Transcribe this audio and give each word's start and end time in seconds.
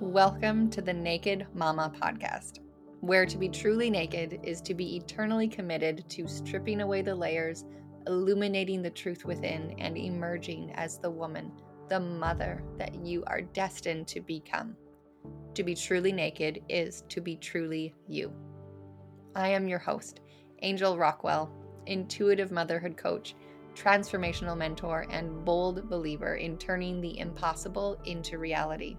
Welcome 0.00 0.70
to 0.70 0.80
the 0.80 0.94
Naked 0.94 1.46
Mama 1.52 1.92
podcast, 2.00 2.60
where 3.00 3.26
to 3.26 3.36
be 3.36 3.50
truly 3.50 3.90
naked 3.90 4.40
is 4.42 4.62
to 4.62 4.72
be 4.72 4.96
eternally 4.96 5.46
committed 5.46 6.08
to 6.08 6.26
stripping 6.26 6.80
away 6.80 7.02
the 7.02 7.14
layers, 7.14 7.66
illuminating 8.06 8.80
the 8.80 8.88
truth 8.88 9.26
within, 9.26 9.74
and 9.78 9.98
emerging 9.98 10.72
as 10.74 10.96
the 10.96 11.10
woman, 11.10 11.52
the 11.90 12.00
mother 12.00 12.64
that 12.78 12.94
you 13.04 13.22
are 13.26 13.42
destined 13.42 14.08
to 14.08 14.22
become. 14.22 14.74
To 15.52 15.62
be 15.62 15.74
truly 15.74 16.12
naked 16.12 16.62
is 16.70 17.04
to 17.10 17.20
be 17.20 17.36
truly 17.36 17.94
you. 18.08 18.32
I 19.34 19.48
am 19.50 19.68
your 19.68 19.80
host, 19.80 20.20
Angel 20.62 20.96
Rockwell, 20.96 21.52
intuitive 21.84 22.50
motherhood 22.50 22.96
coach, 22.96 23.34
transformational 23.74 24.56
mentor, 24.56 25.04
and 25.10 25.44
bold 25.44 25.90
believer 25.90 26.36
in 26.36 26.56
turning 26.56 27.02
the 27.02 27.18
impossible 27.18 28.00
into 28.06 28.38
reality. 28.38 28.96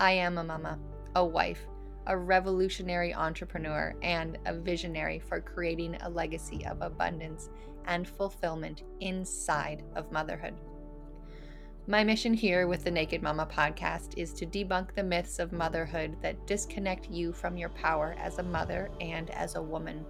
I 0.00 0.12
am 0.12 0.38
a 0.38 0.44
mama, 0.44 0.78
a 1.14 1.22
wife, 1.22 1.66
a 2.06 2.16
revolutionary 2.16 3.12
entrepreneur, 3.12 3.94
and 4.00 4.38
a 4.46 4.56
visionary 4.56 5.18
for 5.18 5.42
creating 5.42 5.96
a 5.96 6.08
legacy 6.08 6.64
of 6.64 6.80
abundance 6.80 7.50
and 7.84 8.08
fulfillment 8.08 8.82
inside 9.00 9.82
of 9.96 10.10
motherhood. 10.10 10.54
My 11.86 12.02
mission 12.02 12.32
here 12.32 12.66
with 12.66 12.82
the 12.82 12.90
Naked 12.90 13.22
Mama 13.22 13.46
podcast 13.46 14.16
is 14.16 14.32
to 14.32 14.46
debunk 14.46 14.94
the 14.94 15.02
myths 15.02 15.38
of 15.38 15.52
motherhood 15.52 16.16
that 16.22 16.46
disconnect 16.46 17.10
you 17.10 17.34
from 17.34 17.58
your 17.58 17.68
power 17.68 18.16
as 18.18 18.38
a 18.38 18.42
mother 18.42 18.90
and 19.02 19.28
as 19.28 19.54
a 19.54 19.62
woman, 19.62 20.06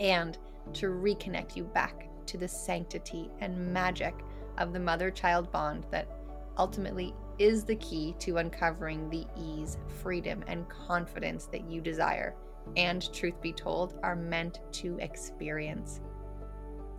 and 0.00 0.38
to 0.72 0.86
reconnect 0.86 1.54
you 1.54 1.64
back 1.64 2.08
to 2.24 2.38
the 2.38 2.48
sanctity 2.48 3.30
and 3.40 3.74
magic 3.74 4.14
of 4.56 4.72
the 4.72 4.80
mother 4.80 5.10
child 5.10 5.52
bond 5.52 5.84
that 5.90 6.08
ultimately 6.56 7.14
is 7.38 7.64
the 7.64 7.76
key 7.76 8.14
to 8.20 8.38
uncovering 8.38 9.08
the 9.10 9.26
ease, 9.36 9.78
freedom, 10.02 10.44
and 10.46 10.68
confidence 10.68 11.46
that 11.46 11.68
you 11.70 11.80
desire 11.80 12.34
and, 12.76 13.12
truth 13.12 13.40
be 13.40 13.52
told, 13.52 13.98
are 14.02 14.16
meant 14.16 14.60
to 14.72 14.96
experience. 14.98 16.00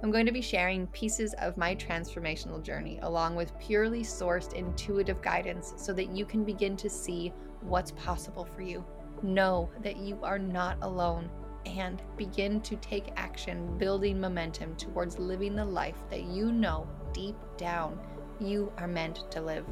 I'm 0.02 0.11
going 0.11 0.25
to 0.25 0.33
be 0.33 0.41
sharing 0.41 0.88
pieces 0.88 1.33
of 1.35 1.55
my 1.55 1.75
transformational 1.75 2.61
journey 2.61 2.99
along 3.03 3.35
with 3.35 3.58
purely 3.58 4.02
sourced 4.02 4.53
intuitive 4.53 5.21
guidance 5.21 5.73
so 5.77 5.93
that 5.93 6.09
you 6.09 6.25
can 6.25 6.43
begin 6.43 6.75
to 6.77 6.89
see 6.89 7.31
what's 7.61 7.91
possible 7.91 8.43
for 8.43 8.61
you. 8.61 8.83
Know 9.21 9.69
that 9.81 9.95
you 9.95 10.19
are 10.21 10.39
not 10.39 10.77
alone 10.81 11.30
and 11.65 12.02
begin 12.17 12.59
to 12.61 12.75
take 12.77 13.13
action, 13.15 13.77
building 13.77 14.19
momentum 14.19 14.75
towards 14.75 15.17
living 15.17 15.55
the 15.55 15.63
life 15.63 15.95
that 16.09 16.23
you 16.23 16.52
know 16.52 16.86
deep 17.13 17.38
down 17.55 17.97
you 18.41 18.73
are 18.77 18.88
meant 18.88 19.31
to 19.31 19.41
live. 19.41 19.65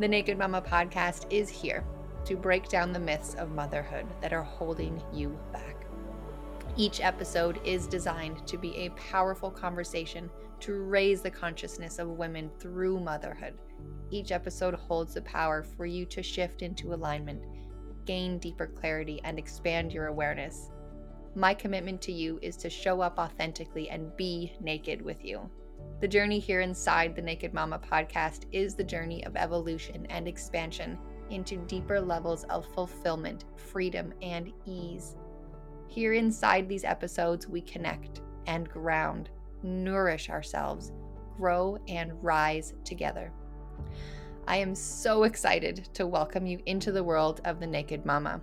The 0.00 0.08
Naked 0.08 0.36
Mama 0.36 0.60
podcast 0.60 1.26
is 1.30 1.48
here 1.48 1.84
to 2.24 2.36
break 2.36 2.68
down 2.68 2.92
the 2.92 2.98
myths 2.98 3.34
of 3.34 3.52
motherhood 3.52 4.06
that 4.20 4.32
are 4.32 4.42
holding 4.42 5.00
you 5.12 5.38
back. 5.52 5.86
Each 6.76 7.00
episode 7.00 7.60
is 7.64 7.86
designed 7.86 8.44
to 8.48 8.58
be 8.58 8.74
a 8.74 8.90
powerful 8.90 9.52
conversation 9.52 10.28
to 10.58 10.82
raise 10.82 11.20
the 11.20 11.30
consciousness 11.30 12.00
of 12.00 12.08
women 12.08 12.50
through 12.58 12.98
motherhood. 12.98 13.54
Each 14.10 14.32
episode 14.32 14.74
holds 14.74 15.14
the 15.14 15.22
power 15.22 15.62
for 15.62 15.86
you 15.86 16.06
to 16.06 16.24
shift 16.24 16.62
into 16.62 16.92
alignment, 16.92 17.44
gain 18.04 18.40
deeper 18.40 18.66
clarity, 18.66 19.20
and 19.22 19.38
expand 19.38 19.92
your 19.92 20.08
awareness. 20.08 20.70
My 21.36 21.54
commitment 21.54 22.02
to 22.02 22.12
you 22.12 22.40
is 22.42 22.56
to 22.56 22.68
show 22.68 23.00
up 23.00 23.16
authentically 23.16 23.90
and 23.90 24.16
be 24.16 24.54
naked 24.60 25.00
with 25.00 25.24
you. 25.24 25.48
The 26.00 26.08
journey 26.08 26.38
here 26.38 26.60
inside 26.60 27.16
the 27.16 27.22
Naked 27.22 27.54
Mama 27.54 27.78
podcast 27.78 28.44
is 28.52 28.74
the 28.74 28.84
journey 28.84 29.24
of 29.24 29.36
evolution 29.36 30.06
and 30.10 30.28
expansion 30.28 30.98
into 31.30 31.56
deeper 31.66 32.00
levels 32.00 32.44
of 32.44 32.66
fulfillment, 32.74 33.44
freedom, 33.56 34.12
and 34.20 34.52
ease. 34.66 35.16
Here 35.86 36.12
inside 36.12 36.68
these 36.68 36.84
episodes, 36.84 37.48
we 37.48 37.60
connect 37.60 38.20
and 38.46 38.68
ground, 38.68 39.30
nourish 39.62 40.28
ourselves, 40.28 40.92
grow, 41.36 41.78
and 41.88 42.12
rise 42.22 42.74
together. 42.84 43.32
I 44.46 44.56
am 44.56 44.74
so 44.74 45.22
excited 45.22 45.88
to 45.94 46.06
welcome 46.06 46.46
you 46.46 46.60
into 46.66 46.92
the 46.92 47.04
world 47.04 47.40
of 47.44 47.60
the 47.60 47.66
Naked 47.66 48.04
Mama. 48.04 48.42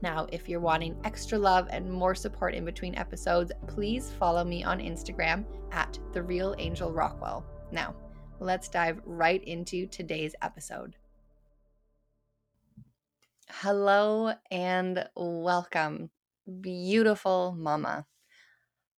Now, 0.00 0.28
if 0.30 0.48
you're 0.48 0.60
wanting 0.60 0.96
extra 1.02 1.36
love 1.36 1.66
and 1.70 1.90
more 1.90 2.14
support 2.14 2.54
in 2.54 2.64
between 2.64 2.94
episodes, 2.94 3.50
please 3.66 4.12
follow 4.12 4.44
me 4.44 4.62
on 4.62 4.78
Instagram 4.78 5.44
at 5.72 5.98
The 6.12 6.22
Real 6.22 6.54
Angel 6.58 6.92
Rockwell. 6.92 7.44
Now, 7.72 7.96
let's 8.38 8.68
dive 8.68 9.00
right 9.04 9.42
into 9.42 9.88
today's 9.88 10.36
episode. 10.40 10.94
Hello 13.50 14.34
and 14.52 15.04
welcome, 15.16 16.10
beautiful 16.60 17.56
mama. 17.58 18.06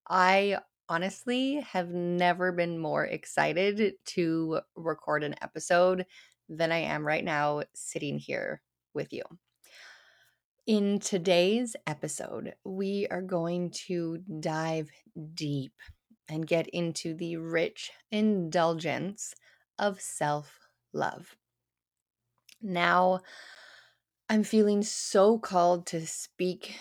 I 0.06 0.58
honestly 0.90 1.60
have 1.60 1.88
never 1.88 2.52
been 2.52 2.78
more 2.78 3.06
excited 3.06 3.94
to 4.04 4.60
record 4.76 5.24
an 5.24 5.36
episode 5.40 6.04
than 6.50 6.72
I 6.72 6.78
am 6.78 7.06
right 7.06 7.24
now 7.24 7.62
sitting 7.72 8.18
here 8.18 8.60
with 8.92 9.14
you. 9.14 9.22
In 10.66 10.98
today's 10.98 11.74
episode, 11.86 12.54
we 12.64 13.06
are 13.10 13.22
going 13.22 13.70
to 13.86 14.18
dive 14.40 14.90
deep 15.34 15.72
and 16.28 16.46
get 16.46 16.68
into 16.68 17.14
the 17.14 17.36
rich 17.38 17.90
indulgence 18.10 19.34
of 19.78 20.00
self 20.00 20.68
love. 20.92 21.34
Now, 22.60 23.20
I'm 24.28 24.44
feeling 24.44 24.82
so 24.82 25.38
called 25.38 25.86
to 25.86 26.06
speak 26.06 26.76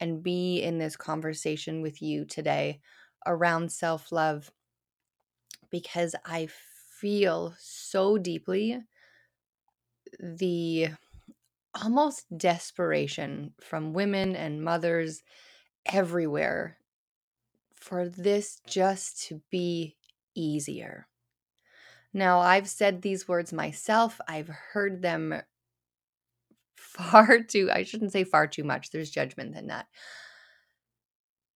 and 0.00 0.22
be 0.22 0.62
in 0.62 0.78
this 0.78 0.96
conversation 0.96 1.82
with 1.82 2.00
you 2.00 2.24
today 2.24 2.80
around 3.26 3.70
self 3.70 4.10
love 4.10 4.50
because 5.70 6.14
I 6.24 6.48
feel 7.00 7.54
so 7.58 8.16
deeply 8.18 8.80
the 10.18 10.88
almost 11.74 12.26
desperation 12.36 13.54
from 13.60 13.92
women 13.92 14.34
and 14.36 14.62
mothers 14.62 15.22
everywhere 15.86 16.78
for 17.74 18.08
this 18.08 18.60
just 18.66 19.22
to 19.28 19.40
be 19.50 19.96
easier. 20.34 21.06
Now, 22.12 22.40
I've 22.40 22.68
said 22.68 23.02
these 23.02 23.28
words 23.28 23.52
myself, 23.52 24.20
I've 24.26 24.48
heard 24.48 25.00
them 25.00 25.42
far 26.76 27.42
too, 27.48 27.70
I 27.72 27.84
shouldn't 27.84 28.12
say 28.12 28.24
far 28.24 28.46
too 28.46 28.64
much, 28.64 28.90
there's 28.90 29.10
judgment 29.10 29.56
in 29.56 29.68
that. 29.68 29.86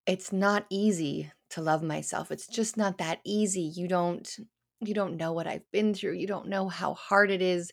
It's 0.06 0.32
not 0.32 0.66
easy 0.70 1.32
to 1.50 1.62
love 1.62 1.82
myself. 1.82 2.30
It's 2.30 2.46
just 2.46 2.76
not 2.76 2.98
that 2.98 3.20
easy. 3.24 3.62
You 3.62 3.88
don't 3.88 4.28
you 4.80 4.92
don't 4.92 5.16
know 5.16 5.32
what 5.32 5.46
I've 5.46 5.70
been 5.72 5.94
through. 5.94 6.12
You 6.14 6.26
don't 6.26 6.48
know 6.48 6.68
how 6.68 6.92
hard 6.94 7.30
it 7.30 7.40
is 7.40 7.72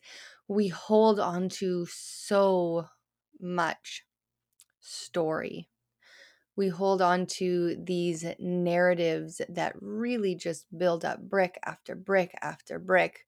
we 0.51 0.67
hold 0.67 1.17
on 1.17 1.47
to 1.47 1.87
so 1.89 2.85
much 3.39 4.03
story. 4.81 5.69
We 6.57 6.67
hold 6.67 7.01
on 7.01 7.25
to 7.37 7.77
these 7.81 8.25
narratives 8.37 9.41
that 9.47 9.77
really 9.79 10.35
just 10.35 10.65
build 10.77 11.05
up 11.05 11.21
brick 11.21 11.57
after 11.63 11.95
brick 11.95 12.35
after 12.41 12.79
brick 12.79 13.25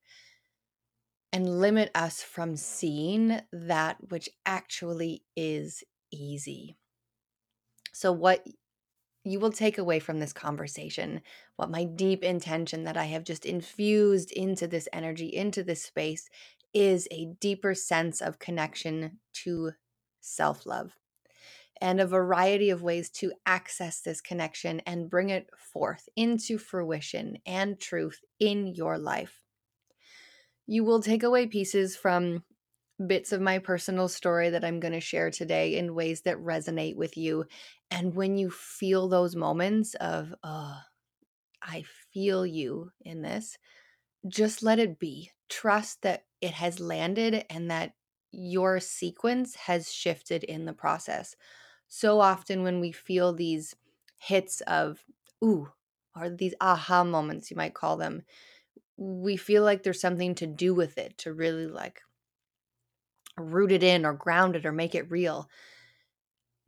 and 1.31 1.61
limit 1.61 1.91
us 1.95 2.21
from 2.21 2.57
seeing 2.57 3.39
that 3.53 3.95
which 4.09 4.27
actually 4.45 5.23
is 5.37 5.81
easy. 6.11 6.75
So, 7.93 8.11
what 8.11 8.45
you 9.23 9.39
will 9.39 9.53
take 9.53 9.77
away 9.77 9.99
from 9.99 10.19
this 10.19 10.33
conversation, 10.33 11.21
what 11.55 11.71
my 11.71 11.85
deep 11.85 12.21
intention 12.21 12.83
that 12.83 12.97
I 12.97 13.05
have 13.05 13.23
just 13.23 13.45
infused 13.45 14.33
into 14.33 14.67
this 14.67 14.89
energy, 14.91 15.33
into 15.33 15.63
this 15.63 15.81
space, 15.81 16.27
is 16.73 17.07
a 17.11 17.33
deeper 17.39 17.73
sense 17.73 18.21
of 18.21 18.39
connection 18.39 19.19
to 19.33 19.71
self 20.21 20.65
love 20.65 20.95
and 21.81 21.99
a 21.99 22.07
variety 22.07 22.69
of 22.69 22.81
ways 22.81 23.09
to 23.09 23.33
access 23.45 23.99
this 24.01 24.21
connection 24.21 24.79
and 24.85 25.09
bring 25.09 25.29
it 25.29 25.49
forth 25.57 26.07
into 26.15 26.57
fruition 26.57 27.37
and 27.45 27.79
truth 27.79 28.21
in 28.39 28.67
your 28.67 28.97
life. 28.97 29.41
You 30.65 30.85
will 30.85 31.01
take 31.01 31.23
away 31.23 31.47
pieces 31.47 31.95
from 31.95 32.43
bits 33.05 33.31
of 33.31 33.41
my 33.41 33.59
personal 33.59 34.07
story 34.07 34.51
that 34.51 34.63
I'm 34.63 34.79
going 34.79 34.93
to 34.93 35.01
share 35.01 35.29
today 35.29 35.75
in 35.75 35.95
ways 35.95 36.21
that 36.21 36.37
resonate 36.37 36.95
with 36.95 37.17
you. 37.17 37.45
And 37.91 38.15
when 38.15 38.37
you 38.37 38.49
feel 38.49 39.09
those 39.09 39.35
moments 39.35 39.93
of, 39.95 40.33
oh, 40.43 40.77
I 41.61 41.83
feel 42.13 42.45
you 42.45 42.91
in 43.01 43.21
this, 43.21 43.57
just 44.27 44.63
let 44.63 44.79
it 44.79 44.99
be. 44.99 45.31
Trust 45.49 46.01
that 46.01 46.25
it 46.41 46.51
has 46.51 46.79
landed 46.79 47.45
and 47.49 47.69
that 47.71 47.93
your 48.31 48.79
sequence 48.79 49.55
has 49.55 49.91
shifted 49.91 50.43
in 50.43 50.65
the 50.65 50.73
process. 50.73 51.35
So 51.87 52.19
often, 52.19 52.63
when 52.63 52.79
we 52.79 52.91
feel 52.91 53.33
these 53.33 53.75
hits 54.17 54.61
of, 54.61 55.03
ooh, 55.43 55.71
or 56.15 56.29
these 56.29 56.55
aha 56.59 57.03
moments, 57.03 57.51
you 57.51 57.57
might 57.57 57.75
call 57.75 57.97
them, 57.97 58.23
we 58.97 59.37
feel 59.37 59.63
like 59.63 59.83
there's 59.83 60.01
something 60.01 60.35
to 60.35 60.47
do 60.47 60.73
with 60.73 60.97
it 60.97 61.17
to 61.19 61.33
really 61.33 61.67
like 61.67 62.01
root 63.37 63.71
it 63.71 63.83
in 63.83 64.05
or 64.05 64.13
ground 64.13 64.55
it 64.55 64.65
or 64.65 64.71
make 64.71 64.95
it 64.95 65.09
real. 65.11 65.49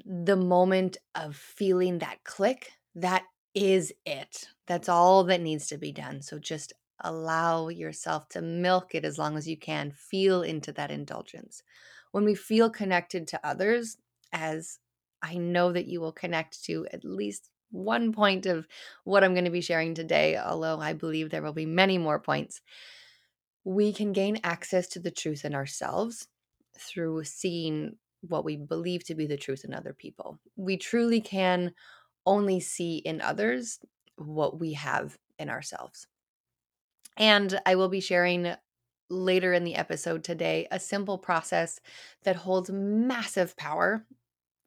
The 0.05 0.35
moment 0.35 0.97
of 1.15 1.35
feeling 1.35 1.99
that 1.99 2.23
click, 2.23 2.71
that 2.95 3.23
is 3.53 3.93
it. 4.05 4.49
That's 4.67 4.89
all 4.89 5.23
that 5.25 5.41
needs 5.41 5.67
to 5.67 5.77
be 5.77 5.91
done. 5.91 6.21
So 6.21 6.39
just 6.39 6.73
allow 7.01 7.69
yourself 7.69 8.29
to 8.29 8.41
milk 8.41 8.95
it 8.95 9.05
as 9.05 9.17
long 9.17 9.37
as 9.37 9.47
you 9.47 9.57
can. 9.57 9.91
Feel 9.91 10.41
into 10.41 10.71
that 10.73 10.91
indulgence. 10.91 11.63
When 12.11 12.23
we 12.23 12.35
feel 12.35 12.69
connected 12.69 13.27
to 13.29 13.45
others, 13.45 13.97
as 14.31 14.79
I 15.21 15.35
know 15.35 15.71
that 15.71 15.87
you 15.87 15.99
will 16.01 16.11
connect 16.11 16.63
to 16.65 16.87
at 16.91 17.03
least 17.03 17.49
one 17.71 18.13
point 18.13 18.45
of 18.45 18.67
what 19.03 19.23
I'm 19.23 19.33
going 19.33 19.45
to 19.45 19.51
be 19.51 19.61
sharing 19.61 19.93
today, 19.93 20.37
although 20.37 20.79
I 20.79 20.93
believe 20.93 21.29
there 21.29 21.41
will 21.41 21.53
be 21.53 21.65
many 21.65 21.97
more 21.97 22.19
points, 22.19 22.61
we 23.63 23.91
can 23.91 24.13
gain 24.13 24.39
access 24.43 24.87
to 24.89 24.99
the 24.99 25.11
truth 25.11 25.43
in 25.43 25.55
ourselves 25.55 26.27
through 26.77 27.23
seeing 27.23 27.97
what 28.21 28.45
we 28.45 28.55
believe 28.55 29.03
to 29.05 29.15
be 29.15 29.25
the 29.25 29.37
truth 29.37 29.65
in 29.65 29.73
other 29.73 29.93
people. 29.93 30.39
We 30.55 30.77
truly 30.77 31.21
can 31.21 31.73
only 32.25 32.59
see 32.59 32.97
in 32.97 33.21
others 33.21 33.79
what 34.17 34.59
we 34.59 34.73
have 34.73 35.17
in 35.37 35.49
ourselves. 35.49 36.07
And 37.17 37.59
I 37.65 37.75
will 37.75 37.89
be 37.89 38.01
sharing 38.01 38.53
later 39.09 39.53
in 39.53 39.63
the 39.63 39.75
episode 39.75 40.23
today 40.23 40.67
a 40.71 40.79
simple 40.79 41.17
process 41.17 41.79
that 42.23 42.35
holds 42.35 42.69
massive 42.71 43.55
power 43.55 44.05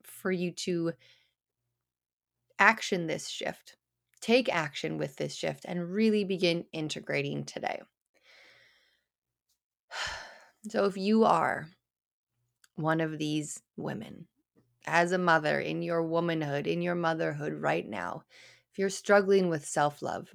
for 0.04 0.30
you 0.30 0.52
to 0.52 0.92
action 2.58 3.06
this 3.06 3.28
shift. 3.28 3.76
Take 4.20 4.52
action 4.52 4.98
with 4.98 5.16
this 5.16 5.34
shift 5.34 5.64
and 5.66 5.92
really 5.92 6.24
begin 6.24 6.64
integrating 6.72 7.44
today. 7.44 7.80
So, 10.68 10.86
if 10.86 10.96
you 10.96 11.24
are 11.24 11.68
one 12.74 13.00
of 13.00 13.16
these 13.16 13.62
women, 13.76 14.26
as 14.88 15.12
a 15.12 15.18
mother, 15.18 15.60
in 15.60 15.82
your 15.82 16.02
womanhood, 16.02 16.66
in 16.66 16.82
your 16.82 16.96
motherhood 16.96 17.54
right 17.54 17.88
now, 17.88 18.24
if 18.72 18.78
you're 18.78 18.90
struggling 18.90 19.48
with 19.48 19.64
self 19.64 20.02
love, 20.02 20.34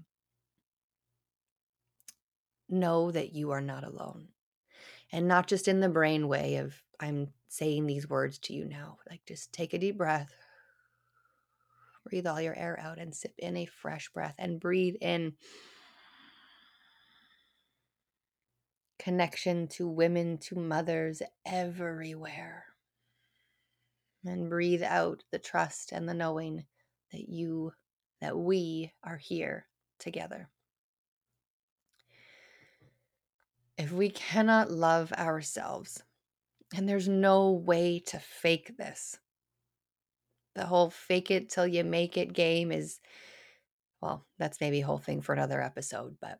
know 2.73 3.11
that 3.11 3.33
you 3.33 3.51
are 3.51 3.61
not 3.61 3.83
alone. 3.83 4.27
And 5.11 5.27
not 5.27 5.47
just 5.47 5.67
in 5.67 5.79
the 5.79 5.89
brain 5.89 6.27
way 6.27 6.55
of, 6.57 6.73
I'm 6.99 7.29
saying 7.47 7.85
these 7.85 8.09
words 8.09 8.39
to 8.39 8.53
you 8.53 8.65
now. 8.65 8.97
Like, 9.09 9.21
just 9.27 9.53
take 9.53 9.73
a 9.73 9.77
deep 9.77 9.97
breath, 9.97 10.33
breathe 12.05 12.25
all 12.25 12.41
your 12.41 12.55
air 12.55 12.79
out, 12.81 12.97
and 12.97 13.13
sip 13.13 13.33
in 13.37 13.55
a 13.57 13.65
fresh 13.65 14.09
breath, 14.09 14.35
and 14.39 14.59
breathe 14.59 14.95
in 15.01 15.33
connection 18.97 19.67
to 19.67 19.87
women, 19.87 20.37
to 20.39 20.55
mothers 20.55 21.21
everywhere. 21.45 22.65
And 24.25 24.49
breathe 24.49 24.83
out 24.83 25.23
the 25.31 25.39
trust 25.39 25.91
and 25.91 26.07
the 26.07 26.13
knowing 26.13 26.63
that 27.11 27.27
you, 27.29 27.73
that 28.21 28.37
we 28.37 28.93
are 29.03 29.17
here 29.17 29.67
together. 29.99 30.49
If 33.77 33.91
we 33.91 34.09
cannot 34.09 34.71
love 34.71 35.11
ourselves, 35.13 36.03
and 36.75 36.87
there's 36.87 37.07
no 37.07 37.51
way 37.51 37.99
to 38.07 38.19
fake 38.19 38.77
this, 38.77 39.19
the 40.55 40.65
whole 40.65 40.89
fake 40.89 41.31
it 41.31 41.49
till 41.49 41.67
you 41.67 41.83
make 41.83 42.17
it 42.17 42.33
game 42.33 42.71
is, 42.71 42.99
well, 44.01 44.27
that's 44.37 44.61
maybe 44.61 44.81
a 44.81 44.85
whole 44.85 44.99
thing 44.99 45.21
for 45.21 45.33
another 45.33 45.61
episode, 45.61 46.17
but 46.21 46.39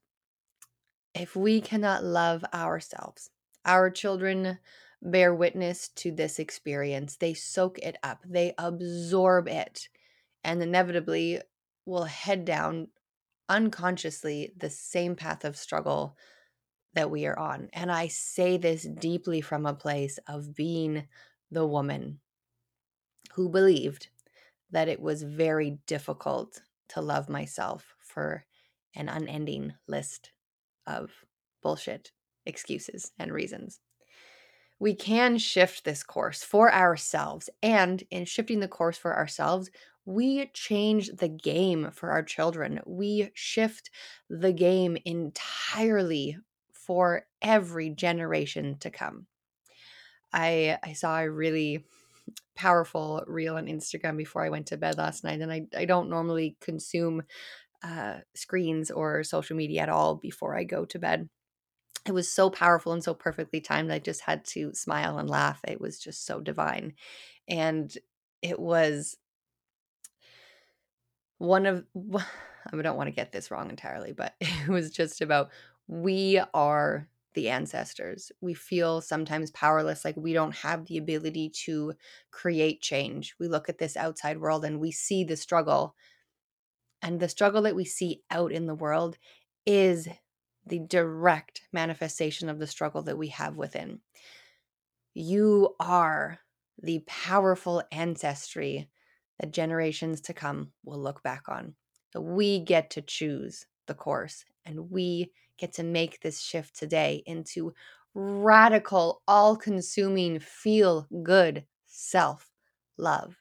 if 1.14 1.36
we 1.36 1.62
cannot 1.62 2.04
love 2.04 2.44
ourselves, 2.54 3.30
our 3.66 3.90
children 3.90 4.60
bear 5.02 5.34
witness 5.34 5.90
to 5.90 6.12
this 6.12 6.40
experience. 6.40 7.18
They 7.18 7.34
soak 7.34 7.78
it 7.80 7.98
up, 8.04 8.24
they 8.26 8.54
absorb 8.58 9.48
it, 9.48 9.90
and 10.44 10.62
inevitably 10.64 11.42
will 11.86 12.06
head 12.06 12.46
down 12.46 12.88
unconsciously 13.50 14.54
the 14.58 14.70
same 14.70 15.16
path 15.16 15.46
of 15.46 15.58
struggle 15.58 16.18
that 16.94 17.10
we 17.10 17.26
are 17.26 17.38
on. 17.38 17.70
And 17.74 17.92
I 17.92 18.08
say 18.08 18.58
this 18.58 18.84
deeply 18.84 19.42
from 19.42 19.66
a 19.66 19.74
place 19.74 20.20
of 20.28 20.56
being 20.56 21.08
the 21.52 21.66
woman 21.66 22.20
who 23.34 23.50
believed 23.50 24.08
that 24.72 24.88
it 24.88 25.00
was 25.00 25.24
very 25.24 25.78
difficult 25.88 26.62
to 26.90 27.02
love 27.02 27.30
myself 27.30 27.96
for 28.00 28.46
an 28.96 29.10
unending 29.10 29.74
list 29.88 30.32
of 30.86 31.12
bullshit 31.62 32.12
excuses 32.46 33.12
and 33.18 33.32
reasons. 33.32 33.80
We 34.80 34.94
can 34.94 35.38
shift 35.38 35.86
this 35.86 36.04
course 36.04 36.44
for 36.44 36.74
ourselves. 36.74 37.50
And 37.62 38.04
in 38.12 38.26
shifting 38.26 38.60
the 38.60 38.68
course 38.68 38.98
for 38.98 39.16
ourselves, 39.16 39.70
we 40.06 40.48
change 40.48 41.10
the 41.10 41.30
game 41.30 41.90
for 41.92 42.12
our 42.12 42.24
children. 42.24 42.82
We 42.86 43.32
shift 43.34 43.90
the 44.30 44.52
game 44.52 44.98
entirely 45.06 46.38
for 46.86 47.26
every 47.42 47.90
generation 47.90 48.78
to 48.80 48.90
come. 48.90 49.28
I 50.32 50.78
I 50.84 50.94
saw 50.94 51.20
a 51.20 51.30
really 51.30 51.86
powerful 52.56 53.24
reel 53.28 53.58
on 53.58 53.68
Instagram 53.68 54.18
before 54.18 54.44
I 54.44 54.50
went 54.50 54.68
to 54.68 54.78
bed 54.78 54.98
last 54.98 55.24
night, 55.24 55.42
and 55.42 55.52
I, 55.52 55.68
I 55.76 55.86
don't 55.86 56.10
normally 56.10 56.58
consume 56.62 57.24
uh, 57.84 58.20
screens 58.36 58.92
or 58.92 59.24
social 59.24 59.56
media 59.58 59.82
at 59.82 59.90
all 59.90 60.16
before 60.16 60.56
I 60.56 60.64
go 60.64 60.86
to 60.86 61.00
bed. 61.00 61.30
It 62.06 62.14
was 62.14 62.32
so 62.32 62.50
powerful 62.50 62.94
and 62.94 63.04
so 63.04 63.14
perfectly 63.14 63.62
timed. 63.62 63.92
I 63.92 64.00
just 64.00 64.22
had 64.22 64.46
to 64.46 64.74
smile 64.74 65.18
and 65.18 65.30
laugh. 65.30 65.62
It 65.68 65.80
was 65.80 66.00
just 66.00 66.26
so 66.26 66.40
divine. 66.40 66.94
And 67.48 67.96
it 68.42 68.60
was 68.60 69.18
one 71.38 71.66
of, 71.66 71.86
I 72.72 72.82
don't 72.82 72.98
want 72.98 73.08
to 73.08 73.16
get 73.16 73.32
this 73.32 73.52
wrong 73.52 73.70
entirely, 73.70 74.14
but 74.14 74.34
it 74.42 74.70
was 74.70 74.92
just 74.92 75.22
about 75.22 75.50
we 75.88 76.42
are 76.54 77.08
the 77.34 77.50
ancestors. 77.50 78.32
We 78.42 78.54
feel 78.54 79.02
sometimes 79.02 79.52
powerless, 79.52 80.06
like 80.06 80.16
we 80.16 80.34
don't 80.34 80.56
have 80.56 80.86
the 80.86 80.98
ability 80.98 81.50
to 81.66 81.94
create 82.32 82.82
change. 82.82 83.36
We 83.40 83.48
look 83.48 83.70
at 83.70 83.80
this 83.80 83.98
outside 83.98 84.40
world 84.40 84.66
and 84.66 84.80
we 84.80 84.92
see 84.92 85.24
the 85.24 85.38
struggle, 85.38 85.96
and 87.02 87.20
the 87.20 87.30
struggle 87.30 87.64
that 87.64 87.76
we 87.76 87.86
see 87.86 88.24
out 88.32 88.52
in 88.52 88.66
the 88.66 88.76
world 88.76 89.18
is 89.66 90.08
the 90.66 90.80
direct 90.80 91.64
manifestation 91.74 92.48
of 92.50 92.60
the 92.60 92.68
struggle 92.68 93.02
that 93.04 93.18
we 93.18 93.28
have 93.28 93.58
within. 93.58 94.00
You 95.14 95.76
are 95.80 96.40
the 96.82 97.00
powerful 97.06 97.84
ancestry 97.92 98.90
that 99.40 99.52
generations 99.52 100.22
to 100.22 100.34
come 100.34 100.72
will 100.84 101.00
look 101.00 101.22
back 101.24 101.50
on. 101.50 101.76
We 102.16 102.60
get 102.60 102.90
to 102.92 103.02
choose 103.02 103.66
the 103.88 103.94
course 103.94 104.46
and 104.66 104.90
we 104.90 105.32
get 105.58 105.74
to 105.74 105.84
make 105.84 106.22
this 106.22 106.40
shift 106.42 106.78
today 106.78 107.24
into 107.26 107.74
radical, 108.14 109.22
all 109.28 109.56
consuming, 109.56 110.40
feel 110.40 111.08
good 111.24 111.66
self 111.88 112.50
love. 112.98 113.36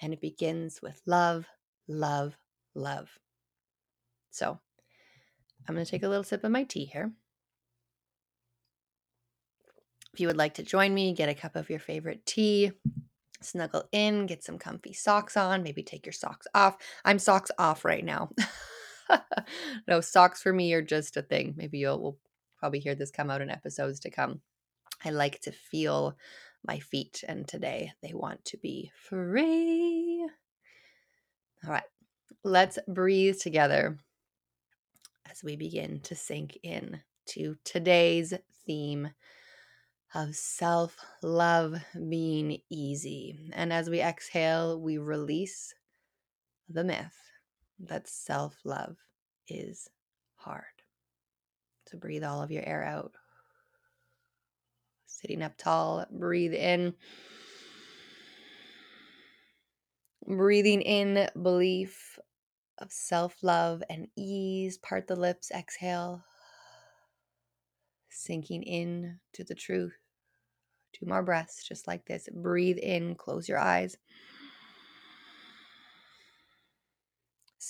And 0.00 0.12
it 0.12 0.20
begins 0.20 0.80
with 0.82 1.00
love, 1.06 1.46
love, 1.88 2.36
love. 2.74 3.10
So 4.30 4.58
I'm 5.68 5.74
going 5.74 5.84
to 5.84 5.90
take 5.90 6.02
a 6.02 6.08
little 6.08 6.24
sip 6.24 6.44
of 6.44 6.50
my 6.50 6.64
tea 6.64 6.86
here. 6.86 7.12
If 10.12 10.20
you 10.20 10.26
would 10.26 10.36
like 10.36 10.54
to 10.54 10.62
join 10.62 10.92
me, 10.92 11.14
get 11.14 11.28
a 11.28 11.34
cup 11.34 11.56
of 11.56 11.70
your 11.70 11.78
favorite 11.78 12.26
tea, 12.26 12.72
snuggle 13.40 13.84
in, 13.92 14.26
get 14.26 14.44
some 14.44 14.58
comfy 14.58 14.92
socks 14.92 15.36
on, 15.36 15.62
maybe 15.62 15.82
take 15.82 16.04
your 16.04 16.12
socks 16.12 16.46
off. 16.54 16.76
I'm 17.04 17.18
socks 17.18 17.50
off 17.58 17.84
right 17.84 18.04
now. 18.04 18.30
no, 19.88 20.00
socks 20.00 20.42
for 20.42 20.52
me 20.52 20.72
are 20.72 20.82
just 20.82 21.16
a 21.16 21.22
thing. 21.22 21.54
Maybe 21.56 21.78
you'll 21.78 22.00
we'll 22.00 22.18
probably 22.58 22.80
hear 22.80 22.94
this 22.94 23.10
come 23.10 23.30
out 23.30 23.40
in 23.40 23.50
episodes 23.50 24.00
to 24.00 24.10
come. 24.10 24.40
I 25.04 25.10
like 25.10 25.40
to 25.42 25.52
feel 25.52 26.16
my 26.64 26.78
feet, 26.78 27.24
and 27.26 27.46
today 27.46 27.92
they 28.02 28.14
want 28.14 28.44
to 28.46 28.56
be 28.56 28.92
free. 28.94 30.26
All 31.64 31.70
right, 31.70 31.82
let's 32.44 32.78
breathe 32.88 33.38
together 33.38 33.98
as 35.30 35.42
we 35.42 35.56
begin 35.56 36.00
to 36.00 36.14
sink 36.14 36.58
in 36.62 37.00
to 37.26 37.56
today's 37.64 38.34
theme 38.66 39.10
of 40.14 40.34
self 40.34 40.96
love 41.22 41.82
being 42.08 42.58
easy. 42.70 43.38
And 43.52 43.72
as 43.72 43.88
we 43.88 44.00
exhale, 44.00 44.80
we 44.80 44.98
release 44.98 45.74
the 46.68 46.84
myth 46.84 47.31
that 47.82 48.08
self 48.08 48.56
love 48.64 48.96
is 49.48 49.88
hard. 50.36 50.64
So 51.88 51.98
breathe 51.98 52.24
all 52.24 52.42
of 52.42 52.50
your 52.50 52.64
air 52.64 52.84
out. 52.84 53.12
Sitting 55.06 55.42
up 55.42 55.56
tall, 55.56 56.06
breathe 56.10 56.54
in. 56.54 56.94
Breathing 60.26 60.82
in 60.82 61.28
belief 61.42 62.18
of 62.78 62.90
self 62.92 63.36
love 63.42 63.82
and 63.90 64.08
ease. 64.16 64.78
Part 64.78 65.06
the 65.06 65.16
lips, 65.16 65.50
exhale. 65.50 66.24
Sinking 68.08 68.62
in 68.62 69.18
to 69.34 69.44
the 69.44 69.54
truth. 69.54 69.96
Two 70.92 71.06
more 71.06 71.22
breaths, 71.22 71.66
just 71.66 71.86
like 71.86 72.04
this. 72.06 72.28
Breathe 72.32 72.78
in, 72.78 73.14
close 73.14 73.48
your 73.48 73.58
eyes. 73.58 73.96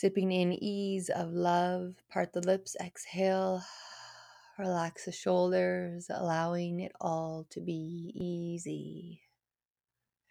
Sipping 0.03 0.33
in 0.33 0.53
ease 0.53 1.11
of 1.11 1.33
love. 1.33 1.95
Part 2.11 2.33
the 2.33 2.41
lips, 2.41 2.75
exhale. 2.81 3.63
Relax 4.59 5.05
the 5.05 5.13
shoulders, 5.13 6.11
allowing 6.13 6.81
it 6.81 6.91
all 7.01 7.47
to 7.51 7.61
be 7.61 8.11
easy. 8.13 9.21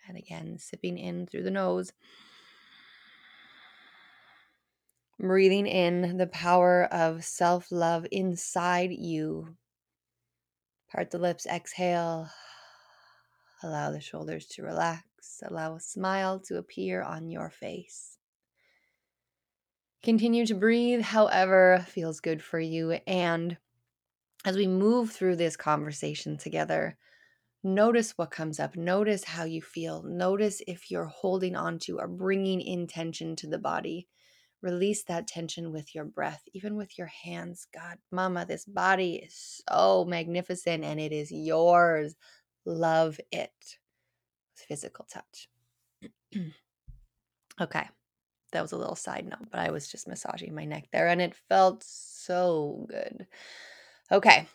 And 0.06 0.18
again, 0.18 0.58
sipping 0.60 0.98
in 0.98 1.26
through 1.26 1.44
the 1.44 1.52
nose. 1.52 1.94
Breathing 5.18 5.68
in 5.68 6.18
the 6.18 6.28
power 6.28 6.84
of 6.92 7.24
self 7.24 7.72
love 7.72 8.06
inside 8.12 8.92
you. 8.92 9.56
Part 10.92 11.12
the 11.12 11.18
lips, 11.18 11.46
exhale. 11.46 12.30
Allow 13.64 13.92
the 13.92 14.02
shoulders 14.02 14.48
to 14.48 14.64
relax. 14.64 15.06
Allow 15.46 15.76
a 15.76 15.80
smile 15.80 16.42
to 16.42 16.58
appear 16.58 17.02
on 17.02 17.30
your 17.30 17.50
face. 17.50 18.18
Continue 20.04 20.48
to 20.48 20.56
breathe 20.56 21.02
however 21.02 21.86
feels 21.88 22.22
good 22.22 22.42
for 22.42 22.60
you. 22.60 22.98
And 23.06 23.58
as 24.44 24.58
we 24.58 24.66
move 24.66 25.12
through 25.12 25.36
this 25.36 25.56
conversation 25.56 26.38
together, 26.38 26.98
notice 27.64 28.18
what 28.18 28.32
comes 28.32 28.60
up. 28.60 28.76
Notice 28.76 29.24
how 29.24 29.44
you 29.44 29.62
feel. 29.62 30.02
Notice 30.02 30.64
if 30.68 30.90
you're 30.90 31.06
holding 31.06 31.56
on 31.56 31.78
to 31.80 32.00
or 32.00 32.08
bringing 32.08 32.62
intention 32.62 33.36
to 33.38 33.48
the 33.48 33.60
body. 33.60 34.08
Release 34.64 35.04
that 35.04 35.28
tension 35.28 35.72
with 35.72 35.94
your 35.94 36.06
breath, 36.06 36.42
even 36.54 36.76
with 36.76 36.98
your 36.98 37.12
hands. 37.24 37.68
God, 37.72 37.98
Mama, 38.12 38.46
this 38.48 38.66
body 38.66 39.16
is 39.16 39.62
so 39.70 40.06
magnificent 40.06 40.84
and 40.84 41.00
it 41.00 41.12
is 41.12 41.32
yours. 41.32 42.16
Love 42.66 43.20
it. 43.32 43.78
Physical 44.56 45.06
touch. 45.12 45.48
okay 47.62 47.88
that 48.52 48.62
was 48.62 48.72
a 48.72 48.78
little 48.78 48.96
side 48.96 49.26
note, 49.28 49.50
but 49.52 49.60
I 49.60 49.72
was 49.72 49.88
just 49.88 50.08
massaging 50.08 50.54
my 50.56 50.66
neck 50.66 50.88
there 50.92 51.08
and 51.08 51.22
it 51.22 51.36
felt 51.50 51.84
so 51.84 52.86
good. 52.90 53.28
Okay, 54.12 54.48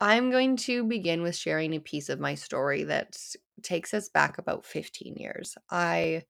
I'm 0.00 0.30
going 0.30 0.56
to 0.58 0.84
begin 0.84 1.22
with 1.22 1.36
sharing 1.36 1.74
a 1.74 1.80
piece 1.80 2.08
of 2.08 2.20
my 2.20 2.34
story 2.34 2.84
that 2.84 3.16
takes 3.62 3.94
us 3.94 4.08
back 4.08 4.38
about 4.38 4.64
15 4.64 5.16
years. 5.16 5.56
I 5.70 6.24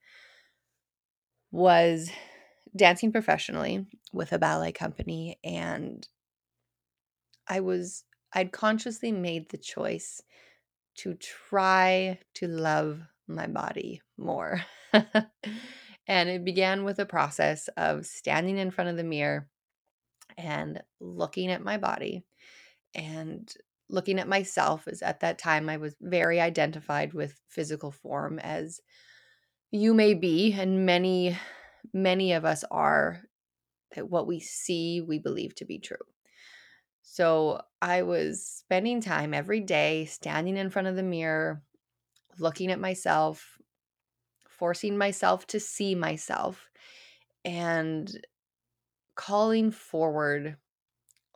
was 1.51 2.11
dancing 2.77 3.13
professionally 3.13 3.87
with 4.13 4.33
a 4.33 4.39
ballet 4.39 4.73
company 4.73 5.39
and 5.45 6.07
I 7.49 7.61
was 7.61 8.05
I'd 8.33 8.53
consciously 8.53 9.13
made 9.13 9.51
the 9.51 9.59
choice 9.59 10.21
to 10.97 11.15
try 11.15 12.19
to 12.35 12.49
love 12.49 13.03
my 13.29 13.47
body 13.47 14.03
more. 14.19 14.63
And 16.07 16.29
it 16.29 16.45
began 16.45 16.85
with 16.85 16.99
a 16.99 17.07
process 17.07 17.69
of 17.77 18.07
standing 18.07 18.59
in 18.59 18.71
front 18.71 18.91
of 18.91 18.97
the 18.97 19.05
mirror 19.05 19.49
and 20.37 20.83
looking 21.01 21.51
at 21.51 21.63
my 21.63 21.79
body 21.79 22.25
and 22.95 23.53
looking 23.89 24.19
at 24.19 24.29
myself 24.29 24.89
as 24.89 25.03
at 25.03 25.21
that 25.21 25.39
time 25.39 25.69
I 25.69 25.77
was 25.77 25.97
very 26.01 26.41
identified 26.41 27.13
with 27.13 27.41
physical 27.49 27.91
form 27.91 28.39
as 28.39 28.81
you 29.71 29.95
may 29.95 30.15
be 30.15 30.53
and 30.53 30.87
many 30.87 31.37
many 31.93 32.33
of 32.33 32.45
us 32.45 32.65
are 32.71 33.23
that 33.95 34.09
what 34.09 34.27
we 34.27 34.41
see 34.41 35.01
we 35.01 35.19
believe 35.19 35.55
to 35.57 35.65
be 35.65 35.79
true. 35.79 35.97
So 37.03 37.61
I 37.83 38.03
was 38.03 38.45
spending 38.45 39.01
time 39.01 39.35
every 39.35 39.61
day 39.61 40.07
standing 40.07 40.57
in 40.57 40.71
front 40.71 40.89
of 40.89 40.97
the 40.97 41.03
mirror 41.03 41.63
looking 42.39 42.73
at 42.73 42.81
myself 42.81 43.54
forcing 44.59 44.97
myself 44.97 45.47
to 45.49 45.61
see 45.61 45.95
myself 45.95 46.71
and 47.45 48.27
calling 49.15 49.71
forward 49.71 50.57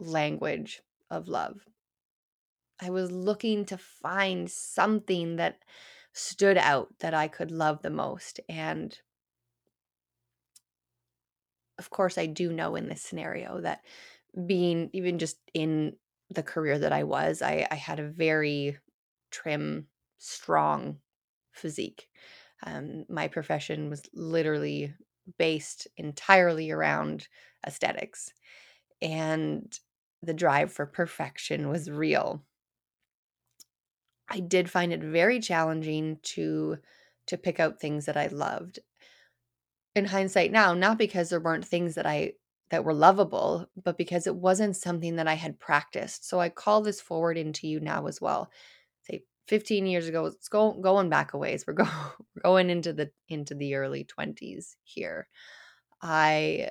language 0.01 0.83
of 1.11 1.29
love. 1.29 1.67
I 2.81 2.91
was 2.91 3.11
looking 3.11 3.65
to 3.67 3.79
find 3.79 4.51
something 4.51 5.37
that 5.37 5.65
stood 6.13 6.57
out 6.57 6.99
that 7.01 7.15
I 7.15 7.29
could 7.29 7.51
love 7.51 7.83
the 7.83 7.91
most. 7.91 8.41
And 8.49 8.99
of 11.79 11.91
course, 11.91 12.19
I 12.19 12.27
do 12.27 12.53
know 12.53 12.77
in 12.77 12.89
this 12.89 13.03
scenario 13.03 13.61
that 13.61 13.85
being 14.47 14.91
even 14.93 15.19
just 15.19 15.39
in 15.55 15.97
the 16.31 16.43
career 16.43 16.79
that 16.79 16.93
I 16.93 17.05
was, 17.05 17.41
I, 17.43 17.67
I 17.71 17.77
had 17.77 18.01
a 18.01 18.09
very 18.09 18.79
trim, 19.31 19.89
strong 20.19 21.01
physique. 21.53 22.09
Um, 22.65 23.05
my 23.09 23.29
profession 23.29 23.91
was 23.91 24.03
literally 24.13 24.95
based 25.39 25.89
entirely 25.97 26.71
around 26.71 27.29
aesthetics, 27.67 28.33
and 29.03 29.79
the 30.23 30.35
drive 30.35 30.73
for 30.73 30.87
perfection 30.87 31.69
was 31.69 31.91
real. 31.91 32.45
I 34.29 34.41
did 34.41 34.71
find 34.71 34.93
it 34.93 35.03
very 35.03 35.41
challenging 35.41 36.19
to 36.35 36.79
to 37.27 37.37
pick 37.37 37.61
out 37.61 37.79
things 37.79 38.07
that 38.07 38.17
I 38.17 38.29
loved. 38.29 38.79
In 39.95 40.07
hindsight 40.07 40.51
now, 40.53 40.73
not 40.75 40.97
because 40.99 41.29
there 41.29 41.41
weren't 41.41 41.65
things 41.67 41.95
that 41.97 42.07
I 42.07 42.35
that 42.71 42.85
were 42.85 42.95
lovable, 42.95 43.69
but 43.77 43.97
because 43.99 44.27
it 44.27 44.37
wasn't 44.37 44.77
something 44.77 45.17
that 45.17 45.27
I 45.29 45.35
had 45.35 45.59
practiced. 45.59 46.27
So 46.29 46.39
I 46.41 46.49
call 46.51 46.83
this 46.83 47.01
forward 47.01 47.37
into 47.39 47.67
you 47.67 47.81
now 47.81 48.07
as 48.07 48.21
well. 48.21 48.51
15 49.49 49.87
years 49.87 50.09
ago 50.09 50.27
it's 50.27 50.49
go, 50.49 50.73
going 50.73 51.09
back 51.09 51.33
a 51.33 51.39
ways. 51.39 51.65
We're 51.67 51.73
go, 51.75 51.89
going 52.43 52.71
into 52.71 52.93
the 52.93 53.11
into 53.29 53.55
the 53.55 53.75
early 53.75 54.07
20s 54.19 54.77
here. 54.85 55.29
I 56.01 56.71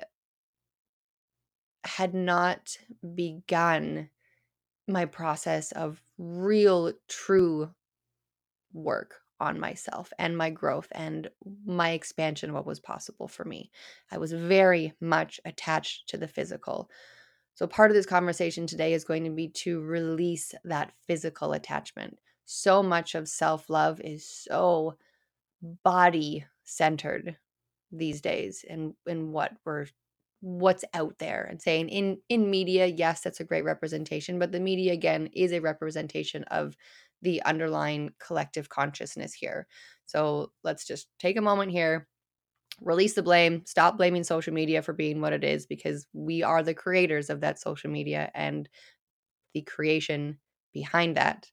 had 1.84 2.14
not 2.14 2.76
begun 3.14 4.10
my 4.86 5.04
process 5.04 5.72
of 5.72 6.02
real 6.16 6.92
true 7.08 7.70
work 8.72 9.14
on 9.40 9.60
myself 9.60 10.12
and 10.18 10.36
my 10.36 10.50
growth 10.50 10.88
and 10.92 11.28
my 11.64 11.90
expansion 11.90 12.52
what 12.52 12.66
was 12.66 12.80
possible 12.80 13.28
for 13.28 13.44
me. 13.44 13.70
I 14.10 14.18
was 14.18 14.32
very 14.32 14.94
much 15.00 15.40
attached 15.44 16.08
to 16.08 16.16
the 16.16 16.26
physical. 16.26 16.90
So 17.54 17.66
part 17.66 17.90
of 17.90 17.94
this 17.94 18.06
conversation 18.06 18.66
today 18.66 18.94
is 18.94 19.04
going 19.04 19.24
to 19.24 19.30
be 19.30 19.48
to 19.48 19.80
release 19.80 20.54
that 20.64 20.92
physical 21.06 21.52
attachment 21.52 22.18
so 22.50 22.82
much 22.82 23.14
of 23.14 23.28
self 23.28 23.68
love 23.68 24.00
is 24.00 24.24
so 24.26 24.96
body 25.84 26.46
centered 26.64 27.36
these 27.92 28.20
days 28.20 28.64
and 28.68 28.94
and 29.06 29.32
what 29.32 29.52
we're 29.64 29.86
what's 30.40 30.84
out 30.94 31.18
there 31.18 31.44
and 31.50 31.60
saying 31.60 31.88
in 31.88 32.18
in 32.28 32.48
media 32.48 32.86
yes 32.86 33.20
that's 33.20 33.40
a 33.40 33.44
great 33.44 33.64
representation 33.64 34.38
but 34.38 34.52
the 34.52 34.60
media 34.60 34.92
again 34.92 35.28
is 35.32 35.52
a 35.52 35.60
representation 35.60 36.44
of 36.44 36.76
the 37.22 37.42
underlying 37.42 38.12
collective 38.20 38.68
consciousness 38.68 39.34
here. 39.34 39.66
So 40.06 40.52
let's 40.62 40.86
just 40.86 41.08
take 41.18 41.36
a 41.36 41.42
moment 41.42 41.72
here 41.72 42.06
release 42.80 43.14
the 43.14 43.22
blame 43.22 43.66
stop 43.66 43.96
blaming 43.96 44.22
social 44.22 44.54
media 44.54 44.82
for 44.82 44.92
being 44.92 45.20
what 45.20 45.32
it 45.32 45.42
is 45.42 45.66
because 45.66 46.06
we 46.12 46.44
are 46.44 46.62
the 46.62 46.74
creators 46.74 47.28
of 47.28 47.40
that 47.40 47.58
social 47.58 47.90
media 47.90 48.30
and 48.34 48.68
the 49.52 49.62
creation 49.62 50.38
behind 50.72 51.16
that 51.16 51.50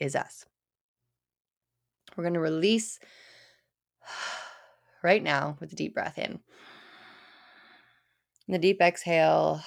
is 0.00 0.16
us. 0.16 0.46
We're 2.16 2.24
going 2.24 2.34
to 2.34 2.40
release 2.40 2.98
right 5.02 5.22
now 5.22 5.56
with 5.60 5.72
a 5.72 5.76
deep 5.76 5.94
breath 5.94 6.18
in. 6.18 6.40
the 8.48 8.58
deep 8.58 8.80
exhale, 8.80 9.62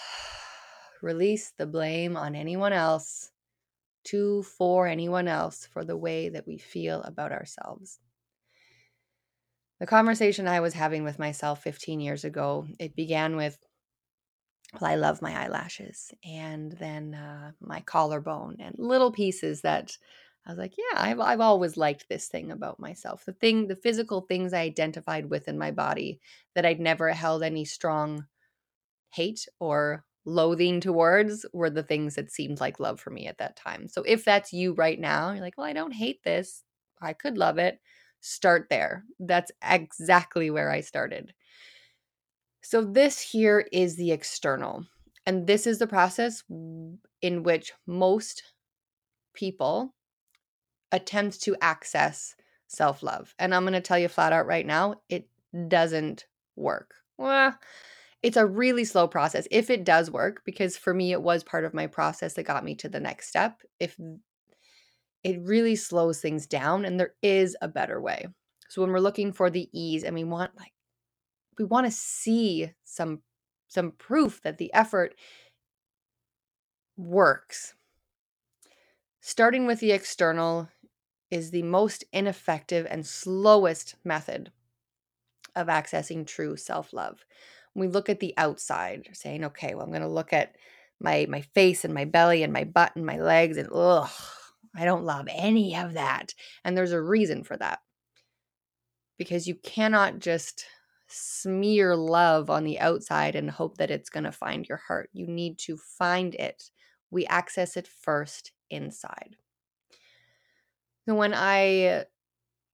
release 1.01 1.53
the 1.57 1.65
blame 1.65 2.17
on 2.17 2.35
anyone 2.35 2.73
else, 2.73 3.31
to, 4.05 4.43
for 4.43 4.87
anyone 4.87 5.27
else, 5.27 5.65
for 5.71 5.85
the 5.85 5.95
way 5.95 6.29
that 6.29 6.45
we 6.45 6.57
feel 6.57 7.01
about 7.03 7.31
ourselves. 7.31 7.99
The 9.79 9.87
conversation 9.87 10.47
I 10.47 10.59
was 10.59 10.73
having 10.73 11.03
with 11.03 11.19
myself 11.19 11.63
15 11.63 11.99
years 11.99 12.23
ago, 12.23 12.67
it 12.79 12.95
began 12.95 13.35
with, 13.35 13.57
well, 14.73 14.91
I 14.91 14.95
love 14.95 15.21
my 15.21 15.35
eyelashes, 15.45 16.11
and 16.25 16.71
then 16.73 17.13
uh, 17.13 17.51
my 17.61 17.81
collarbone, 17.81 18.57
and 18.59 18.75
little 18.77 19.11
pieces 19.11 19.61
that 19.61 19.97
I 20.45 20.49
was 20.51 20.57
like, 20.59 20.75
yeah, 20.77 20.99
I've, 21.01 21.19
I've 21.19 21.39
always 21.39 21.77
liked 21.77 22.09
this 22.09 22.27
thing 22.27 22.51
about 22.51 22.79
myself. 22.79 23.23
The 23.25 23.33
thing, 23.33 23.67
the 23.67 23.75
physical 23.77 24.21
things 24.21 24.51
I 24.53 24.61
identified 24.61 25.29
with 25.29 25.47
in 25.47 25.57
my 25.57 25.71
body 25.71 26.19
that 26.55 26.65
I'd 26.65 26.79
never 26.81 27.09
held 27.13 27.43
any 27.43 27.65
strong 27.65 28.25
hate 29.11 29.47
or 29.59 30.05
loathing 30.25 30.79
towards 30.79 31.45
were 31.53 31.69
the 31.69 31.83
things 31.83 32.15
that 32.15 32.31
seemed 32.31 32.59
like 32.59 32.79
love 32.79 32.99
for 32.99 33.09
me 33.09 33.27
at 33.27 33.37
that 33.37 33.55
time. 33.55 33.87
So 33.87 34.03
if 34.03 34.25
that's 34.25 34.53
you 34.53 34.73
right 34.73 34.99
now, 34.99 35.31
you're 35.31 35.41
like, 35.41 35.57
well, 35.57 35.67
I 35.67 35.73
don't 35.73 35.91
hate 35.91 36.23
this. 36.23 36.63
I 37.01 37.13
could 37.13 37.37
love 37.37 37.57
it. 37.57 37.79
Start 38.21 38.67
there. 38.69 39.03
That's 39.19 39.51
exactly 39.61 40.49
where 40.49 40.71
I 40.71 40.81
started. 40.81 41.33
So 42.63 42.81
this 42.81 43.19
here 43.19 43.67
is 43.71 43.97
the 43.97 44.11
external. 44.11 44.85
And 45.25 45.45
this 45.45 45.67
is 45.67 45.79
the 45.79 45.87
process 45.87 46.43
in 46.49 47.43
which 47.43 47.73
most 47.85 48.43
people 49.33 49.93
attempt 50.91 51.41
to 51.41 51.55
access 51.61 52.35
self 52.67 53.03
love. 53.03 53.35
And 53.37 53.53
I'm 53.53 53.63
going 53.63 53.73
to 53.73 53.81
tell 53.81 53.99
you 53.99 54.07
flat 54.07 54.33
out 54.33 54.47
right 54.47 54.65
now, 54.65 54.95
it 55.09 55.27
doesn't 55.67 56.25
work. 56.55 56.95
Well, 57.17 57.53
it's 58.21 58.37
a 58.37 58.45
really 58.45 58.85
slow 58.85 59.07
process 59.07 59.47
if 59.51 59.69
it 59.69 59.83
does 59.83 60.09
work, 60.09 60.41
because 60.45 60.77
for 60.77 60.93
me, 60.93 61.11
it 61.11 61.21
was 61.21 61.43
part 61.43 61.65
of 61.65 61.73
my 61.73 61.87
process 61.87 62.33
that 62.33 62.43
got 62.43 62.63
me 62.63 62.75
to 62.75 62.89
the 62.89 62.99
next 62.99 63.27
step. 63.27 63.61
If 63.79 63.97
it 65.23 65.41
really 65.41 65.75
slows 65.75 66.21
things 66.21 66.47
down, 66.47 66.85
and 66.85 66.99
there 66.99 67.13
is 67.21 67.57
a 67.61 67.67
better 67.67 68.01
way. 68.01 68.27
So 68.69 68.81
when 68.81 68.91
we're 68.91 68.99
looking 68.99 69.33
for 69.33 69.49
the 69.49 69.69
ease 69.73 70.03
and 70.03 70.15
we 70.15 70.23
want 70.23 70.57
like 70.57 70.73
we 71.57 71.65
want 71.65 71.85
to 71.85 71.91
see 71.91 72.71
some 72.83 73.21
some 73.67 73.91
proof 73.91 74.41
that 74.43 74.57
the 74.57 74.71
effort 74.73 75.15
works. 76.95 77.73
Starting 79.19 79.65
with 79.65 79.79
the 79.79 79.91
external 79.91 80.69
is 81.31 81.49
the 81.49 81.63
most 81.63 82.03
ineffective 82.13 82.85
and 82.89 83.05
slowest 83.05 83.95
method 84.03 84.51
of 85.55 85.67
accessing 85.67 86.25
true 86.27 86.55
self-love. 86.55 87.25
we 87.75 87.87
look 87.87 88.07
at 88.09 88.19
the 88.19 88.35
outside, 88.37 89.09
saying, 89.13 89.43
"Okay, 89.43 89.73
well 89.73 89.83
I'm 89.83 89.91
going 89.91 90.01
to 90.03 90.07
look 90.07 90.31
at 90.33 90.55
my 90.99 91.25
my 91.27 91.41
face 91.41 91.83
and 91.83 91.93
my 91.93 92.05
belly 92.05 92.43
and 92.43 92.53
my 92.53 92.63
butt 92.63 92.95
and 92.95 93.05
my 93.05 93.17
legs 93.19 93.57
and 93.57 93.69
ugh, 93.73 94.11
I 94.75 94.85
don't 94.85 95.05
love 95.05 95.27
any 95.31 95.75
of 95.75 95.93
that." 95.93 96.33
And 96.63 96.77
there's 96.77 96.91
a 96.91 97.01
reason 97.01 97.43
for 97.43 97.57
that. 97.57 97.81
Because 99.17 99.47
you 99.47 99.55
cannot 99.55 100.19
just 100.19 100.65
smear 101.13 101.95
love 101.95 102.49
on 102.49 102.63
the 102.63 102.79
outside 102.79 103.35
and 103.35 103.49
hope 103.49 103.77
that 103.77 103.91
it's 103.91 104.09
going 104.09 104.23
to 104.23 104.31
find 104.31 104.67
your 104.67 104.79
heart. 104.79 105.09
You 105.13 105.27
need 105.27 105.57
to 105.59 105.77
find 105.77 106.35
it. 106.35 106.71
We 107.11 107.25
access 107.27 107.77
it 107.77 107.87
first 107.87 108.51
inside. 108.69 109.37
So 111.07 111.15
when 111.15 111.33
I 111.33 112.05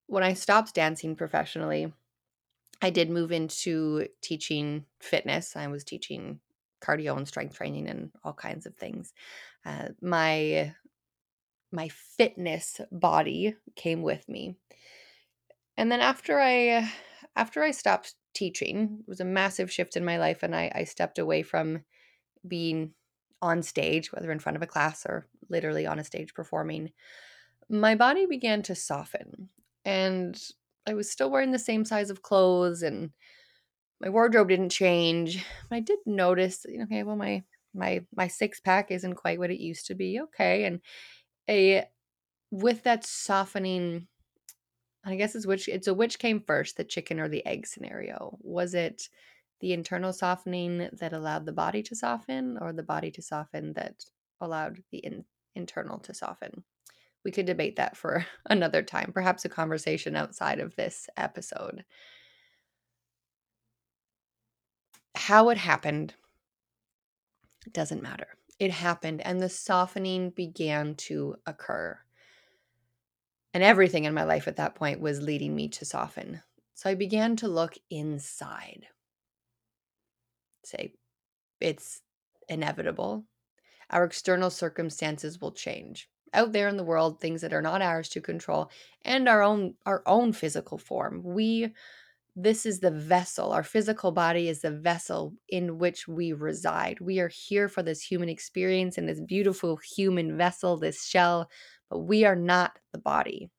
when 0.06 0.22
I 0.22 0.34
stopped 0.34 0.74
dancing 0.74 1.14
professionally, 1.14 1.92
I 2.82 2.90
did 2.90 3.10
move 3.10 3.32
into 3.32 4.08
teaching 4.22 4.86
fitness. 5.00 5.56
I 5.56 5.66
was 5.68 5.84
teaching 5.84 6.40
cardio 6.80 7.16
and 7.16 7.28
strength 7.28 7.54
training 7.54 7.88
and 7.88 8.10
all 8.24 8.32
kinds 8.32 8.66
of 8.66 8.74
things. 8.76 9.12
Uh, 9.64 9.88
my 10.00 10.74
my 11.72 11.88
fitness 11.88 12.80
body 12.90 13.54
came 13.76 14.02
with 14.02 14.28
me. 14.28 14.56
And 15.76 15.90
then 15.90 16.00
after 16.00 16.40
I 16.40 16.90
after 17.36 17.62
I 17.62 17.70
stopped 17.70 18.14
teaching, 18.34 18.98
it 19.00 19.08
was 19.08 19.20
a 19.20 19.24
massive 19.24 19.70
shift 19.70 19.96
in 19.96 20.04
my 20.04 20.18
life 20.18 20.42
and 20.42 20.54
I, 20.54 20.70
I 20.74 20.84
stepped 20.84 21.18
away 21.18 21.42
from 21.42 21.84
being 22.46 22.94
on 23.42 23.62
stage, 23.62 24.12
whether 24.12 24.30
in 24.30 24.38
front 24.38 24.56
of 24.56 24.62
a 24.62 24.66
class 24.66 25.06
or 25.06 25.26
literally 25.48 25.86
on 25.86 25.98
a 25.98 26.04
stage 26.04 26.34
performing. 26.34 26.92
My 27.68 27.94
body 27.94 28.26
began 28.26 28.62
to 28.62 28.74
soften 28.74 29.48
and 29.84 30.40
I 30.86 30.94
was 30.94 31.10
still 31.10 31.30
wearing 31.30 31.52
the 31.52 31.58
same 31.58 31.84
size 31.84 32.10
of 32.10 32.22
clothes 32.22 32.82
and 32.82 33.10
my 34.00 34.08
wardrobe 34.08 34.48
didn't 34.48 34.70
change. 34.70 35.44
But 35.68 35.76
I 35.76 35.80
did 35.80 35.98
notice, 36.06 36.64
okay, 36.84 37.02
well 37.02 37.16
my 37.16 37.44
my 37.74 38.04
my 38.14 38.26
six 38.28 38.58
pack 38.60 38.90
isn't 38.90 39.14
quite 39.14 39.38
what 39.38 39.50
it 39.50 39.60
used 39.60 39.86
to 39.86 39.94
be. 39.94 40.20
Okay. 40.20 40.64
And 40.64 40.80
a 41.48 41.86
with 42.50 42.82
that 42.82 43.04
softening 43.04 44.08
I 45.04 45.16
guess 45.16 45.34
it's 45.34 45.46
which 45.46 45.68
it's 45.68 45.86
a 45.86 45.94
which 45.94 46.18
came 46.18 46.40
first, 46.40 46.76
the 46.76 46.84
chicken 46.84 47.20
or 47.20 47.28
the 47.28 47.44
egg 47.46 47.66
scenario. 47.66 48.38
Was 48.42 48.74
it 48.74 49.08
the 49.60 49.72
internal 49.72 50.12
softening 50.12 50.88
that 50.92 51.12
allowed 51.12 51.46
the 51.46 51.52
body 51.52 51.82
to 51.84 51.94
soften 51.94 52.58
or 52.60 52.72
the 52.72 52.82
body 52.82 53.10
to 53.12 53.22
soften 53.22 53.72
that 53.74 54.04
allowed 54.40 54.82
the 54.90 54.98
in, 54.98 55.24
internal 55.54 55.98
to 56.00 56.14
soften? 56.14 56.64
We 57.24 57.30
could 57.30 57.46
debate 57.46 57.76
that 57.76 57.96
for 57.96 58.26
another 58.46 58.82
time, 58.82 59.12
perhaps 59.12 59.44
a 59.44 59.48
conversation 59.48 60.16
outside 60.16 60.60
of 60.60 60.76
this 60.76 61.08
episode. 61.16 61.84
How 65.14 65.48
it 65.50 65.58
happened 65.58 66.14
doesn't 67.72 68.02
matter. 68.02 68.28
It 68.58 68.70
happened, 68.70 69.22
and 69.22 69.40
the 69.40 69.48
softening 69.48 70.30
began 70.30 70.94
to 70.96 71.36
occur. 71.46 71.98
And 73.52 73.62
everything 73.62 74.04
in 74.04 74.14
my 74.14 74.24
life 74.24 74.46
at 74.46 74.56
that 74.56 74.74
point 74.74 75.00
was 75.00 75.22
leading 75.22 75.54
me 75.54 75.68
to 75.68 75.84
soften. 75.84 76.42
So 76.74 76.88
I 76.88 76.94
began 76.94 77.36
to 77.36 77.48
look 77.48 77.76
inside. 77.90 78.86
Say, 80.64 80.94
it's 81.60 82.00
inevitable. 82.48 83.24
Our 83.90 84.04
external 84.04 84.50
circumstances 84.50 85.40
will 85.40 85.52
change. 85.52 86.08
Out 86.32 86.52
there 86.52 86.68
in 86.68 86.76
the 86.76 86.84
world, 86.84 87.20
things 87.20 87.40
that 87.40 87.52
are 87.52 87.62
not 87.62 87.82
ours 87.82 88.08
to 88.10 88.20
control, 88.20 88.70
and 89.04 89.28
our 89.28 89.42
own 89.42 89.74
our 89.84 90.02
own 90.06 90.32
physical 90.32 90.78
form. 90.78 91.22
We 91.24 91.74
this 92.36 92.64
is 92.64 92.78
the 92.78 92.92
vessel. 92.92 93.52
Our 93.52 93.64
physical 93.64 94.12
body 94.12 94.48
is 94.48 94.60
the 94.60 94.70
vessel 94.70 95.34
in 95.48 95.78
which 95.78 96.06
we 96.06 96.32
reside. 96.32 97.00
We 97.00 97.18
are 97.18 97.28
here 97.28 97.68
for 97.68 97.82
this 97.82 98.00
human 98.00 98.28
experience 98.28 98.96
in 98.96 99.06
this 99.06 99.20
beautiful 99.20 99.76
human 99.76 100.36
vessel, 100.36 100.76
this 100.76 101.04
shell, 101.04 101.50
but 101.90 101.98
we 101.98 102.24
are 102.24 102.36
not 102.36 102.78
the 102.92 102.98
body. 102.98 103.50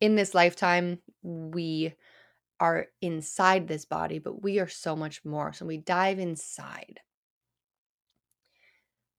In 0.00 0.16
this 0.16 0.34
lifetime, 0.34 0.98
we 1.22 1.94
are 2.58 2.88
inside 3.00 3.68
this 3.68 3.84
body, 3.84 4.18
but 4.18 4.42
we 4.42 4.58
are 4.58 4.68
so 4.68 4.96
much 4.96 5.24
more. 5.24 5.52
So 5.52 5.64
we 5.64 5.78
dive 5.78 6.18
inside. 6.18 7.00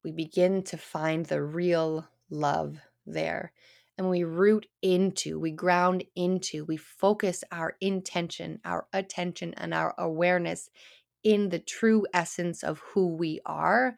We 0.04 0.12
begin 0.12 0.64
to 0.64 0.78
find 0.78 1.26
the 1.26 1.42
real 1.42 2.08
love 2.30 2.78
there. 3.06 3.54
And 3.98 4.10
we 4.10 4.24
root 4.24 4.66
into, 4.82 5.40
we 5.40 5.52
ground 5.52 6.04
into, 6.16 6.66
we 6.66 6.78
focus 6.78 7.44
our 7.52 7.76
intention, 7.80 8.60
our 8.66 8.88
attention, 8.92 9.54
and 9.56 9.74
our 9.74 9.94
awareness 9.98 10.70
in 11.24 11.50
the 11.50 11.60
true 11.60 12.06
essence 12.14 12.64
of 12.64 12.80
who 12.80 13.08
we 13.16 13.40
are 13.46 13.96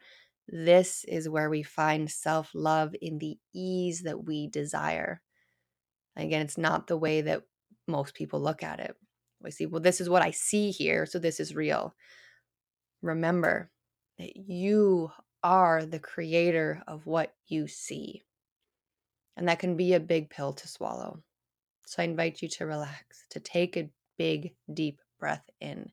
this 0.48 1.04
is 1.08 1.28
where 1.28 1.50
we 1.50 1.62
find 1.62 2.10
self 2.10 2.50
love 2.54 2.94
in 3.00 3.18
the 3.18 3.38
ease 3.52 4.02
that 4.02 4.24
we 4.24 4.46
desire. 4.48 5.20
Again, 6.16 6.42
it's 6.42 6.58
not 6.58 6.86
the 6.86 6.96
way 6.96 7.20
that 7.22 7.42
most 7.86 8.14
people 8.14 8.40
look 8.40 8.62
at 8.62 8.80
it. 8.80 8.96
We 9.42 9.50
see, 9.50 9.66
well, 9.66 9.82
this 9.82 10.00
is 10.00 10.08
what 10.08 10.22
I 10.22 10.30
see 10.30 10.70
here, 10.70 11.04
so 11.04 11.18
this 11.18 11.40
is 11.40 11.54
real. 11.54 11.94
Remember 13.02 13.70
that 14.18 14.36
you 14.36 15.10
are 15.42 15.84
the 15.84 15.98
creator 15.98 16.82
of 16.86 17.06
what 17.06 17.34
you 17.46 17.68
see. 17.68 18.22
And 19.36 19.48
that 19.48 19.58
can 19.58 19.76
be 19.76 19.92
a 19.92 20.00
big 20.00 20.30
pill 20.30 20.54
to 20.54 20.68
swallow. 20.68 21.22
So 21.86 22.02
I 22.02 22.06
invite 22.06 22.40
you 22.40 22.48
to 22.48 22.66
relax, 22.66 23.26
to 23.30 23.40
take 23.40 23.76
a 23.76 23.90
big, 24.16 24.54
deep 24.72 25.00
breath 25.20 25.48
in. 25.60 25.90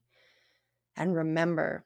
And 0.96 1.16
remember 1.16 1.86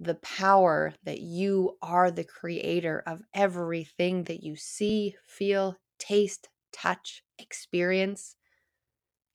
the 0.00 0.14
power 0.16 0.94
that 1.04 1.20
you 1.20 1.76
are 1.82 2.10
the 2.10 2.24
creator 2.24 3.02
of 3.06 3.22
everything 3.34 4.24
that 4.24 4.42
you 4.42 4.54
see, 4.54 5.16
feel, 5.26 5.76
taste, 5.98 6.48
touch, 6.72 7.24
experience. 7.38 8.36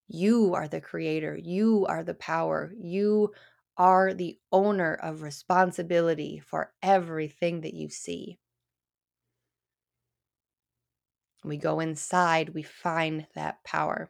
You 0.07 0.53
are 0.53 0.67
the 0.67 0.81
creator. 0.81 1.37
You 1.37 1.85
are 1.87 2.03
the 2.03 2.13
power. 2.13 2.73
You 2.77 3.33
are 3.77 4.13
the 4.13 4.37
owner 4.51 4.93
of 4.93 5.21
responsibility 5.21 6.39
for 6.39 6.71
everything 6.81 7.61
that 7.61 7.73
you 7.73 7.89
see. 7.89 8.37
We 11.43 11.57
go 11.57 11.81
inside, 11.81 12.49
we 12.49 12.63
find 12.63 13.27
that 13.35 13.63
power. 13.65 14.09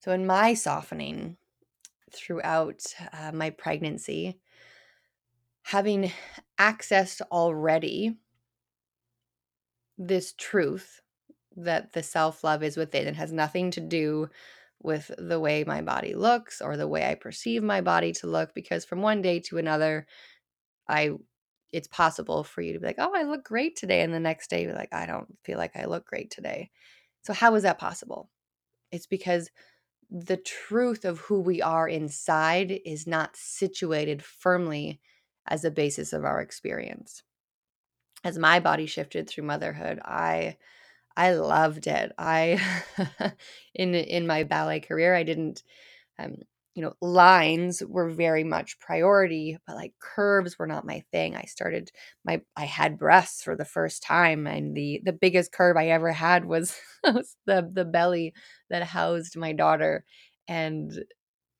So, 0.00 0.12
in 0.12 0.26
my 0.26 0.54
softening 0.54 1.36
throughout 2.12 2.82
uh, 3.12 3.32
my 3.32 3.50
pregnancy, 3.50 4.40
having 5.68 6.10
accessed 6.58 7.20
already 7.30 8.16
this 9.98 10.32
truth 10.38 11.02
that 11.56 11.92
the 11.92 12.02
self 12.02 12.42
love 12.42 12.62
is 12.62 12.78
within 12.78 13.06
and 13.06 13.18
has 13.18 13.34
nothing 13.34 13.70
to 13.70 13.80
do 13.80 14.30
with 14.82 15.10
the 15.18 15.38
way 15.38 15.64
my 15.64 15.82
body 15.82 16.14
looks 16.14 16.62
or 16.62 16.78
the 16.78 16.88
way 16.88 17.04
I 17.04 17.16
perceive 17.16 17.62
my 17.62 17.82
body 17.82 18.12
to 18.12 18.26
look 18.26 18.54
because 18.54 18.86
from 18.86 19.02
one 19.02 19.20
day 19.20 19.40
to 19.40 19.58
another 19.58 20.06
I 20.88 21.10
it's 21.70 21.88
possible 21.88 22.44
for 22.44 22.62
you 22.62 22.72
to 22.72 22.80
be 22.80 22.86
like, 22.86 22.96
"Oh, 22.98 23.12
I 23.14 23.24
look 23.24 23.44
great 23.44 23.76
today." 23.76 24.00
And 24.00 24.14
the 24.14 24.20
next 24.20 24.48
day 24.48 24.62
you're 24.62 24.72
like, 24.72 24.94
"I 24.94 25.04
don't 25.04 25.36
feel 25.44 25.58
like 25.58 25.76
I 25.76 25.84
look 25.84 26.06
great 26.06 26.30
today." 26.30 26.70
So 27.24 27.34
how 27.34 27.54
is 27.56 27.64
that 27.64 27.78
possible? 27.78 28.30
It's 28.90 29.06
because 29.06 29.50
the 30.10 30.38
truth 30.38 31.04
of 31.04 31.18
who 31.18 31.40
we 31.40 31.60
are 31.60 31.86
inside 31.86 32.80
is 32.86 33.06
not 33.06 33.36
situated 33.36 34.24
firmly 34.24 35.00
as 35.48 35.64
a 35.64 35.70
basis 35.70 36.12
of 36.12 36.24
our 36.24 36.40
experience. 36.40 37.22
As 38.24 38.38
my 38.38 38.60
body 38.60 38.86
shifted 38.86 39.28
through 39.28 39.44
motherhood, 39.44 40.00
I 40.04 40.56
I 41.16 41.32
loved 41.34 41.86
it. 41.86 42.12
I 42.18 42.60
in 43.74 43.94
in 43.94 44.26
my 44.26 44.44
ballet 44.44 44.80
career, 44.80 45.14
I 45.14 45.24
didn't 45.24 45.62
um, 46.18 46.36
you 46.74 46.82
know, 46.82 46.94
lines 47.02 47.82
were 47.86 48.10
very 48.10 48.44
much 48.44 48.78
priority, 48.80 49.58
but 49.66 49.76
like 49.76 49.94
curves 50.00 50.58
were 50.58 50.66
not 50.68 50.86
my 50.86 51.04
thing. 51.12 51.36
I 51.36 51.42
started 51.44 51.90
my 52.24 52.42
I 52.56 52.66
had 52.66 52.98
breasts 52.98 53.42
for 53.44 53.56
the 53.56 53.64
first 53.64 54.02
time 54.02 54.46
and 54.46 54.76
the 54.76 55.00
the 55.04 55.12
biggest 55.12 55.52
curve 55.52 55.76
I 55.76 55.88
ever 55.88 56.12
had 56.12 56.44
was, 56.46 56.76
was 57.04 57.36
the 57.46 57.70
the 57.72 57.84
belly 57.84 58.34
that 58.70 58.84
housed 58.84 59.36
my 59.36 59.52
daughter 59.52 60.04
and 60.48 60.92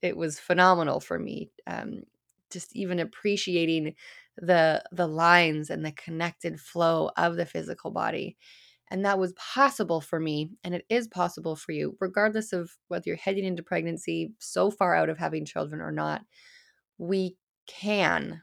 it 0.03 0.17
was 0.17 0.39
phenomenal 0.41 1.01
for 1.01 1.19
me. 1.19 1.51
Um, 1.67 2.03
just 2.51 2.75
even 2.77 2.99
appreciating 2.99 3.95
the 4.37 4.83
the 4.93 5.07
lines 5.09 5.71
and 5.71 5.85
the 5.85 5.93
connected 5.93 6.61
flow 6.61 7.11
of 7.17 7.37
the 7.37 7.47
physical 7.47 7.91
body 7.91 8.37
and 8.91 9.05
that 9.05 9.19
was 9.19 9.35
possible 9.35 10.01
for 10.01 10.19
me, 10.19 10.51
and 10.65 10.75
it 10.75 10.85
is 10.89 11.09
possible 11.09 11.57
for 11.57 11.73
you, 11.73 11.97
regardless 12.01 12.53
of 12.53 12.71
whether 12.89 13.05
you're 13.07 13.17
heading 13.17 13.45
into 13.45 13.63
pregnancy, 13.63 14.33
so 14.39 14.71
far 14.71 14.95
out 14.95 15.11
of 15.11 15.19
having 15.19 15.45
children 15.45 15.81
or 15.81 15.93
not. 15.93 16.23
We 16.97 17.37
can. 17.67 18.43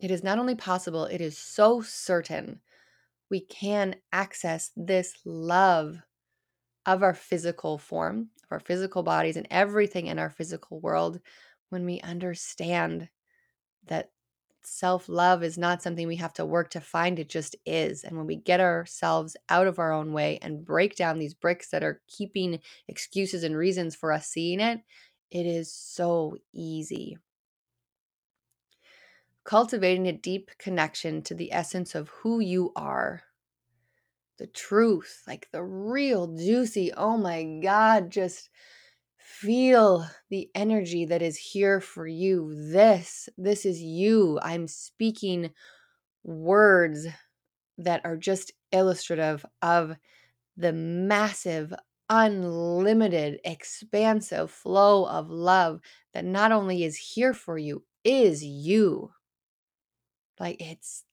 It 0.00 0.10
is 0.10 0.24
not 0.24 0.38
only 0.38 0.54
possible, 0.54 1.04
it 1.04 1.20
is 1.20 1.38
so 1.38 1.80
certain 1.80 2.60
we 3.30 3.40
can 3.40 3.96
access 4.12 4.70
this 4.76 5.14
love 5.24 6.02
of 6.86 7.02
our 7.02 7.14
physical 7.14 7.78
form, 7.78 8.30
of 8.44 8.52
our 8.52 8.60
physical 8.60 9.02
bodies, 9.02 9.36
and 9.36 9.46
everything 9.50 10.06
in 10.06 10.18
our 10.18 10.30
physical 10.30 10.80
world 10.80 11.20
when 11.72 11.86
we 11.86 12.00
understand 12.02 13.08
that 13.86 14.10
self 14.62 15.08
love 15.08 15.42
is 15.42 15.58
not 15.58 15.82
something 15.82 16.06
we 16.06 16.16
have 16.16 16.34
to 16.34 16.46
work 16.46 16.70
to 16.70 16.80
find, 16.80 17.18
it 17.18 17.28
just 17.28 17.56
is. 17.66 18.04
And 18.04 18.16
when 18.16 18.26
we 18.26 18.36
get 18.36 18.60
ourselves 18.60 19.36
out 19.48 19.66
of 19.66 19.78
our 19.78 19.92
own 19.92 20.12
way 20.12 20.38
and 20.42 20.64
break 20.64 20.94
down 20.94 21.18
these 21.18 21.34
bricks 21.34 21.70
that 21.70 21.82
are 21.82 22.00
keeping 22.06 22.60
excuses 22.88 23.42
and 23.42 23.56
reasons 23.56 23.96
for 23.96 24.12
us 24.12 24.28
seeing 24.28 24.60
it, 24.60 24.80
it 25.30 25.46
is 25.46 25.72
so 25.72 26.36
easy. 26.52 27.16
Cultivating 29.44 30.06
a 30.06 30.12
deep 30.12 30.50
connection 30.58 31.22
to 31.22 31.34
the 31.34 31.52
essence 31.52 31.94
of 31.94 32.10
who 32.10 32.38
you 32.38 32.70
are, 32.76 33.22
the 34.38 34.46
truth, 34.46 35.22
like 35.26 35.48
the 35.50 35.62
real 35.64 36.28
juicy, 36.28 36.92
oh 36.92 37.16
my 37.16 37.42
God, 37.62 38.10
just 38.10 38.50
feel 39.32 40.06
the 40.30 40.50
energy 40.54 41.06
that 41.06 41.22
is 41.22 41.36
here 41.36 41.80
for 41.80 42.06
you. 42.06 42.54
This, 42.70 43.28
this 43.38 43.64
is 43.64 43.80
you. 43.80 44.38
I'm 44.42 44.68
speaking 44.68 45.50
words 46.22 47.06
that 47.78 48.02
are 48.04 48.16
just 48.16 48.52
illustrative 48.70 49.44
of 49.62 49.96
the 50.56 50.72
massive, 50.72 51.72
unlimited, 52.08 53.40
expansive 53.44 54.50
flow 54.50 55.06
of 55.06 55.30
love 55.30 55.80
that 56.12 56.24
not 56.24 56.52
only 56.52 56.84
is 56.84 56.96
here 56.96 57.32
for 57.32 57.56
you, 57.56 57.82
is 58.04 58.44
you. 58.44 59.10
Like 60.38 60.60
it's 60.60 61.04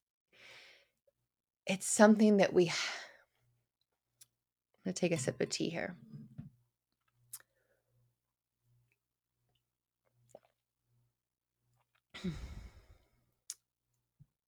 it's 1.66 1.88
something 1.88 2.38
that 2.38 2.54
we 2.54 2.68
I'm 2.68 2.74
gonna 4.86 4.94
take 4.94 5.12
a 5.12 5.18
sip 5.18 5.40
of 5.40 5.50
tea 5.50 5.70
here. 5.70 5.96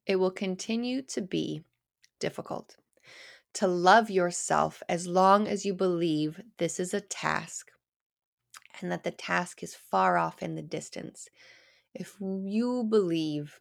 It 0.05 0.17
will 0.17 0.31
continue 0.31 1.01
to 1.03 1.21
be 1.21 1.63
difficult 2.19 2.77
to 3.53 3.67
love 3.67 4.09
yourself 4.09 4.81
as 4.87 5.07
long 5.07 5.47
as 5.47 5.65
you 5.65 5.73
believe 5.73 6.39
this 6.57 6.79
is 6.79 6.93
a 6.93 7.01
task 7.01 7.71
and 8.79 8.91
that 8.91 9.03
the 9.03 9.11
task 9.11 9.61
is 9.61 9.75
far 9.75 10.17
off 10.17 10.41
in 10.41 10.55
the 10.55 10.61
distance. 10.61 11.27
If 11.93 12.15
you 12.21 12.85
believe, 12.89 13.59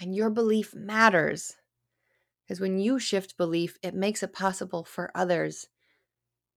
and 0.00 0.14
your 0.14 0.30
belief 0.30 0.74
matters, 0.74 1.56
because 2.42 2.60
when 2.60 2.78
you 2.78 2.98
shift 2.98 3.36
belief, 3.36 3.78
it 3.82 3.94
makes 3.94 4.22
it 4.22 4.32
possible 4.32 4.84
for 4.84 5.10
others 5.14 5.68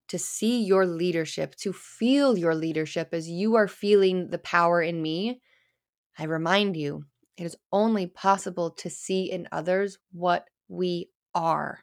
to 0.08 0.18
see 0.18 0.64
your 0.64 0.88
leadership, 0.88 1.56
to 1.56 1.72
feel 1.72 2.38
your 2.38 2.56
leadership 2.56 3.10
as 3.12 3.30
you 3.30 3.56
are 3.56 3.68
feeling 3.68 4.30
the 4.30 4.40
power 4.40 4.82
in 4.82 5.02
me. 5.02 5.42
I 6.18 6.24
remind 6.24 6.76
you, 6.76 7.06
it 7.40 7.46
is 7.46 7.56
only 7.72 8.06
possible 8.06 8.70
to 8.70 8.90
see 8.90 9.32
in 9.32 9.48
others 9.50 9.98
what 10.12 10.50
we 10.68 11.10
are. 11.34 11.80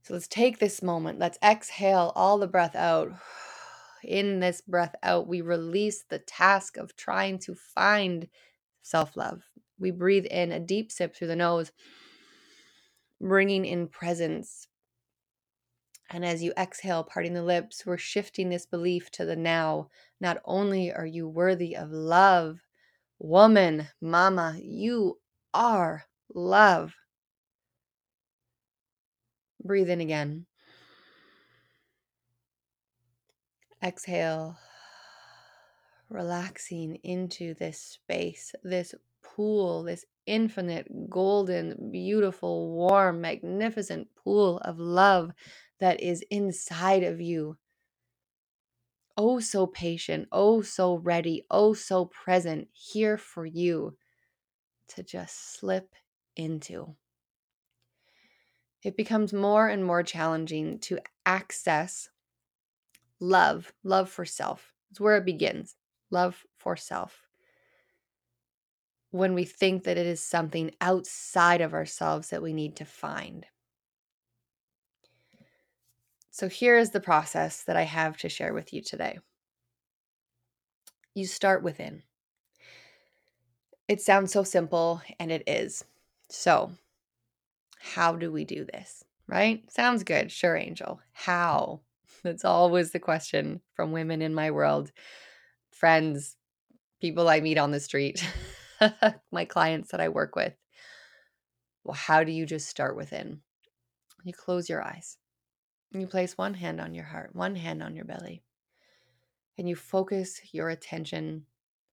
So 0.00 0.14
let's 0.14 0.26
take 0.26 0.58
this 0.58 0.82
moment. 0.82 1.18
Let's 1.18 1.36
exhale 1.44 2.12
all 2.16 2.38
the 2.38 2.46
breath 2.46 2.74
out. 2.74 3.12
In 4.02 4.40
this 4.40 4.62
breath 4.62 4.94
out, 5.02 5.28
we 5.28 5.42
release 5.42 6.04
the 6.08 6.18
task 6.18 6.78
of 6.78 6.96
trying 6.96 7.38
to 7.40 7.54
find 7.54 8.26
self 8.80 9.14
love. 9.14 9.42
We 9.78 9.90
breathe 9.90 10.24
in 10.24 10.52
a 10.52 10.58
deep 10.58 10.90
sip 10.90 11.14
through 11.14 11.28
the 11.28 11.36
nose, 11.36 11.70
bringing 13.20 13.66
in 13.66 13.88
presence. 13.88 14.68
And 16.08 16.24
as 16.24 16.42
you 16.42 16.54
exhale, 16.56 17.04
parting 17.04 17.34
the 17.34 17.42
lips, 17.42 17.84
we're 17.84 17.98
shifting 17.98 18.48
this 18.48 18.64
belief 18.64 19.10
to 19.12 19.26
the 19.26 19.36
now. 19.36 19.90
Not 20.20 20.38
only 20.44 20.92
are 20.92 21.06
you 21.06 21.28
worthy 21.28 21.76
of 21.76 21.90
love, 21.90 22.60
woman, 23.18 23.88
mama, 24.00 24.58
you 24.62 25.18
are 25.54 26.04
love. 26.34 26.94
Breathe 29.62 29.90
in 29.90 30.00
again. 30.00 30.46
Exhale, 33.82 34.58
relaxing 36.10 36.96
into 37.02 37.54
this 37.54 37.80
space, 37.80 38.54
this 38.62 38.94
pool, 39.22 39.84
this 39.84 40.04
infinite, 40.26 40.86
golden, 41.08 41.90
beautiful, 41.90 42.72
warm, 42.72 43.22
magnificent 43.22 44.08
pool 44.14 44.58
of 44.58 44.78
love 44.78 45.30
that 45.78 46.00
is 46.00 46.22
inside 46.30 47.02
of 47.04 47.20
you. 47.20 47.56
Oh, 49.22 49.38
so 49.38 49.66
patient, 49.66 50.28
oh, 50.32 50.62
so 50.62 50.94
ready, 50.94 51.44
oh, 51.50 51.74
so 51.74 52.06
present, 52.06 52.68
here 52.72 53.18
for 53.18 53.44
you 53.44 53.98
to 54.88 55.02
just 55.02 55.52
slip 55.52 55.94
into 56.36 56.96
it 58.82 58.96
becomes 58.96 59.34
more 59.34 59.68
and 59.68 59.84
more 59.84 60.02
challenging 60.02 60.78
to 60.78 60.98
access 61.26 62.08
love, 63.20 63.74
love 63.84 64.08
for 64.08 64.24
self. 64.24 64.72
It's 64.90 64.98
where 65.00 65.18
it 65.18 65.26
begins 65.26 65.76
love 66.10 66.46
for 66.56 66.76
self. 66.76 67.28
When 69.10 69.34
we 69.34 69.44
think 69.44 69.84
that 69.84 69.98
it 69.98 70.06
is 70.06 70.22
something 70.22 70.70
outside 70.80 71.60
of 71.60 71.74
ourselves 71.74 72.30
that 72.30 72.42
we 72.42 72.54
need 72.54 72.76
to 72.76 72.86
find. 72.86 73.44
So, 76.40 76.48
here 76.48 76.78
is 76.78 76.88
the 76.88 77.00
process 77.00 77.64
that 77.64 77.76
I 77.76 77.82
have 77.82 78.16
to 78.16 78.30
share 78.30 78.54
with 78.54 78.72
you 78.72 78.80
today. 78.80 79.18
You 81.14 81.26
start 81.26 81.62
within. 81.62 82.02
It 83.88 84.00
sounds 84.00 84.32
so 84.32 84.42
simple, 84.42 85.02
and 85.18 85.30
it 85.30 85.42
is. 85.46 85.84
So, 86.30 86.72
how 87.78 88.16
do 88.16 88.32
we 88.32 88.46
do 88.46 88.64
this? 88.64 89.04
Right? 89.26 89.70
Sounds 89.70 90.02
good. 90.02 90.32
Sure, 90.32 90.56
Angel. 90.56 91.02
How? 91.12 91.80
That's 92.24 92.46
always 92.46 92.92
the 92.92 93.00
question 93.00 93.60
from 93.74 93.92
women 93.92 94.22
in 94.22 94.32
my 94.32 94.50
world, 94.50 94.92
friends, 95.70 96.38
people 97.02 97.28
I 97.28 97.40
meet 97.40 97.58
on 97.58 97.70
the 97.70 97.80
street, 97.80 98.26
my 99.30 99.44
clients 99.44 99.90
that 99.90 100.00
I 100.00 100.08
work 100.08 100.36
with. 100.36 100.54
Well, 101.84 101.92
how 101.92 102.24
do 102.24 102.32
you 102.32 102.46
just 102.46 102.66
start 102.66 102.96
within? 102.96 103.42
You 104.24 104.32
close 104.32 104.70
your 104.70 104.82
eyes. 104.82 105.18
You 105.92 106.06
place 106.06 106.38
one 106.38 106.54
hand 106.54 106.80
on 106.80 106.94
your 106.94 107.04
heart, 107.04 107.34
one 107.34 107.56
hand 107.56 107.82
on 107.82 107.96
your 107.96 108.04
belly, 108.04 108.42
and 109.58 109.68
you 109.68 109.74
focus 109.74 110.40
your 110.52 110.68
attention 110.68 111.46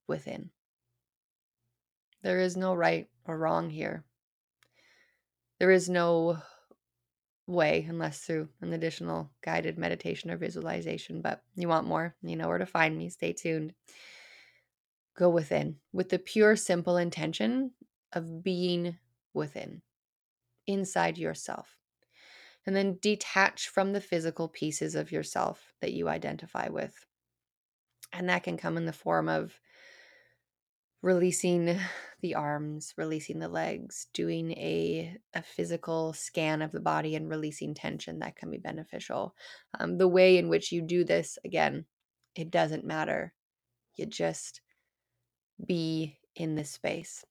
within. 0.07 0.51
There 2.21 2.39
is 2.39 2.55
no 2.55 2.75
right 2.75 3.07
or 3.25 3.37
wrong 3.37 3.69
here. 3.69 4.03
There 5.59 5.71
is 5.71 5.89
no 5.89 6.37
way 7.47 7.85
unless 7.89 8.19
through 8.19 8.49
an 8.61 8.73
additional 8.73 9.31
guided 9.41 9.77
meditation 9.77 10.29
or 10.29 10.37
visualization, 10.37 11.21
but 11.21 11.41
you 11.55 11.67
want 11.67 11.87
more, 11.87 12.15
you 12.21 12.35
know 12.35 12.47
where 12.47 12.57
to 12.57 12.65
find 12.65 12.95
me. 12.97 13.09
Stay 13.09 13.33
tuned. 13.33 13.73
Go 15.17 15.29
within 15.29 15.77
with 15.91 16.09
the 16.09 16.19
pure, 16.19 16.55
simple 16.55 16.97
intention 16.97 17.71
of 18.13 18.43
being 18.43 18.97
within, 19.33 19.81
inside 20.67 21.17
yourself. 21.17 21.76
And 22.67 22.75
then 22.75 22.99
detach 23.01 23.69
from 23.69 23.93
the 23.93 24.01
physical 24.01 24.49
pieces 24.49 24.93
of 24.93 25.11
yourself 25.11 25.73
that 25.81 25.93
you 25.93 26.09
identify 26.09 26.67
with. 26.67 26.93
And 28.11 28.29
that 28.29 28.43
can 28.43 28.57
come 28.57 28.75
in 28.75 28.85
the 28.85 28.93
form 28.93 29.29
of 29.29 29.57
releasing 31.01 31.79
the 32.21 32.35
arms, 32.35 32.93
releasing 32.97 33.39
the 33.39 33.47
legs, 33.47 34.07
doing 34.13 34.51
a, 34.51 35.15
a 35.33 35.41
physical 35.41 36.11
scan 36.11 36.61
of 36.61 36.71
the 36.71 36.79
body 36.81 37.15
and 37.15 37.29
releasing 37.29 37.73
tension 37.73 38.19
that 38.19 38.35
can 38.35 38.51
be 38.51 38.57
beneficial. 38.57 39.33
Um, 39.79 39.97
the 39.97 40.07
way 40.07 40.37
in 40.37 40.49
which 40.49 40.71
you 40.71 40.81
do 40.81 41.05
this, 41.05 41.39
again, 41.45 41.85
it 42.35 42.51
doesn't 42.51 42.83
matter. 42.83 43.33
You 43.95 44.07
just 44.07 44.61
be 45.65 46.19
in 46.35 46.55
this 46.55 46.71
space. 46.71 47.23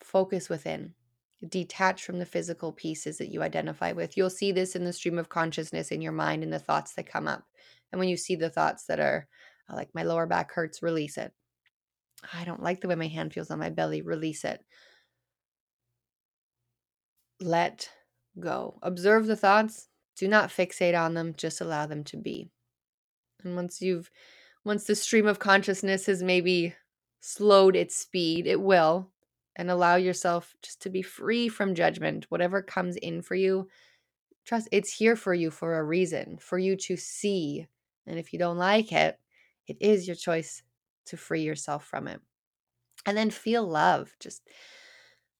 Focus 0.00 0.48
within. 0.48 0.94
Detach 1.48 2.04
from 2.04 2.18
the 2.18 2.26
physical 2.26 2.72
pieces 2.72 3.18
that 3.18 3.30
you 3.30 3.42
identify 3.42 3.92
with. 3.92 4.16
You'll 4.16 4.30
see 4.30 4.52
this 4.52 4.76
in 4.76 4.84
the 4.84 4.92
stream 4.92 5.18
of 5.18 5.28
consciousness 5.28 5.90
in 5.90 6.00
your 6.00 6.12
mind 6.12 6.42
and 6.42 6.52
the 6.52 6.58
thoughts 6.58 6.94
that 6.94 7.10
come 7.10 7.26
up. 7.26 7.44
And 7.90 7.98
when 7.98 8.08
you 8.08 8.16
see 8.16 8.36
the 8.36 8.50
thoughts 8.50 8.84
that 8.86 9.00
are 9.00 9.26
uh, 9.68 9.74
like, 9.74 9.90
my 9.94 10.02
lower 10.02 10.26
back 10.26 10.52
hurts, 10.52 10.82
release 10.82 11.18
it 11.18 11.32
I 12.32 12.44
don't 12.44 12.62
like 12.62 12.80
the 12.80 12.88
way 12.88 12.94
my 12.94 13.08
hand 13.08 13.32
feels 13.32 13.50
on 13.50 13.58
my 13.58 13.70
belly. 13.70 14.02
Release 14.02 14.44
it. 14.44 14.60
Let 17.40 17.88
go. 18.38 18.78
Observe 18.82 19.26
the 19.26 19.36
thoughts. 19.36 19.88
Do 20.16 20.28
not 20.28 20.50
fixate 20.50 20.98
on 20.98 21.14
them. 21.14 21.34
Just 21.36 21.60
allow 21.60 21.86
them 21.86 22.04
to 22.04 22.16
be. 22.16 22.50
And 23.42 23.56
once 23.56 23.80
you've, 23.80 24.10
once 24.64 24.84
the 24.84 24.94
stream 24.94 25.26
of 25.26 25.38
consciousness 25.40 26.06
has 26.06 26.22
maybe 26.22 26.74
slowed 27.20 27.74
its 27.74 27.96
speed, 27.96 28.46
it 28.46 28.60
will, 28.60 29.10
and 29.56 29.70
allow 29.70 29.96
yourself 29.96 30.54
just 30.62 30.80
to 30.82 30.90
be 30.90 31.02
free 31.02 31.48
from 31.48 31.74
judgment. 31.74 32.26
Whatever 32.28 32.62
comes 32.62 32.96
in 32.96 33.22
for 33.22 33.34
you, 33.34 33.68
trust 34.44 34.68
it's 34.72 34.92
here 34.92 35.16
for 35.16 35.34
you 35.34 35.50
for 35.50 35.78
a 35.78 35.84
reason, 35.84 36.38
for 36.38 36.58
you 36.58 36.76
to 36.76 36.96
see. 36.96 37.66
And 38.06 38.18
if 38.18 38.32
you 38.32 38.38
don't 38.38 38.58
like 38.58 38.92
it, 38.92 39.18
it 39.66 39.76
is 39.80 40.06
your 40.06 40.16
choice 40.16 40.62
to 41.06 41.16
free 41.16 41.42
yourself 41.42 41.84
from 41.84 42.08
it. 42.08 42.20
And 43.06 43.16
then 43.16 43.30
feel 43.30 43.66
love. 43.66 44.12
Just 44.20 44.42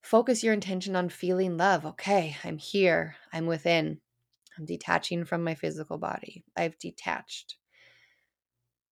focus 0.03 0.43
your 0.43 0.53
intention 0.53 0.97
on 0.97 1.09
feeling 1.09 1.57
love. 1.57 1.87
Okay, 1.87 2.37
I'm 2.45 2.59
here, 2.59 3.17
I'm 3.33 3.47
within, 3.47 4.01
I'm 4.59 4.67
detaching 4.67 5.25
from 5.25 5.45
my 5.45 5.55
physical 5.55 5.99
body. 5.99 6.45
I've 6.57 6.79
detached. 6.79 7.57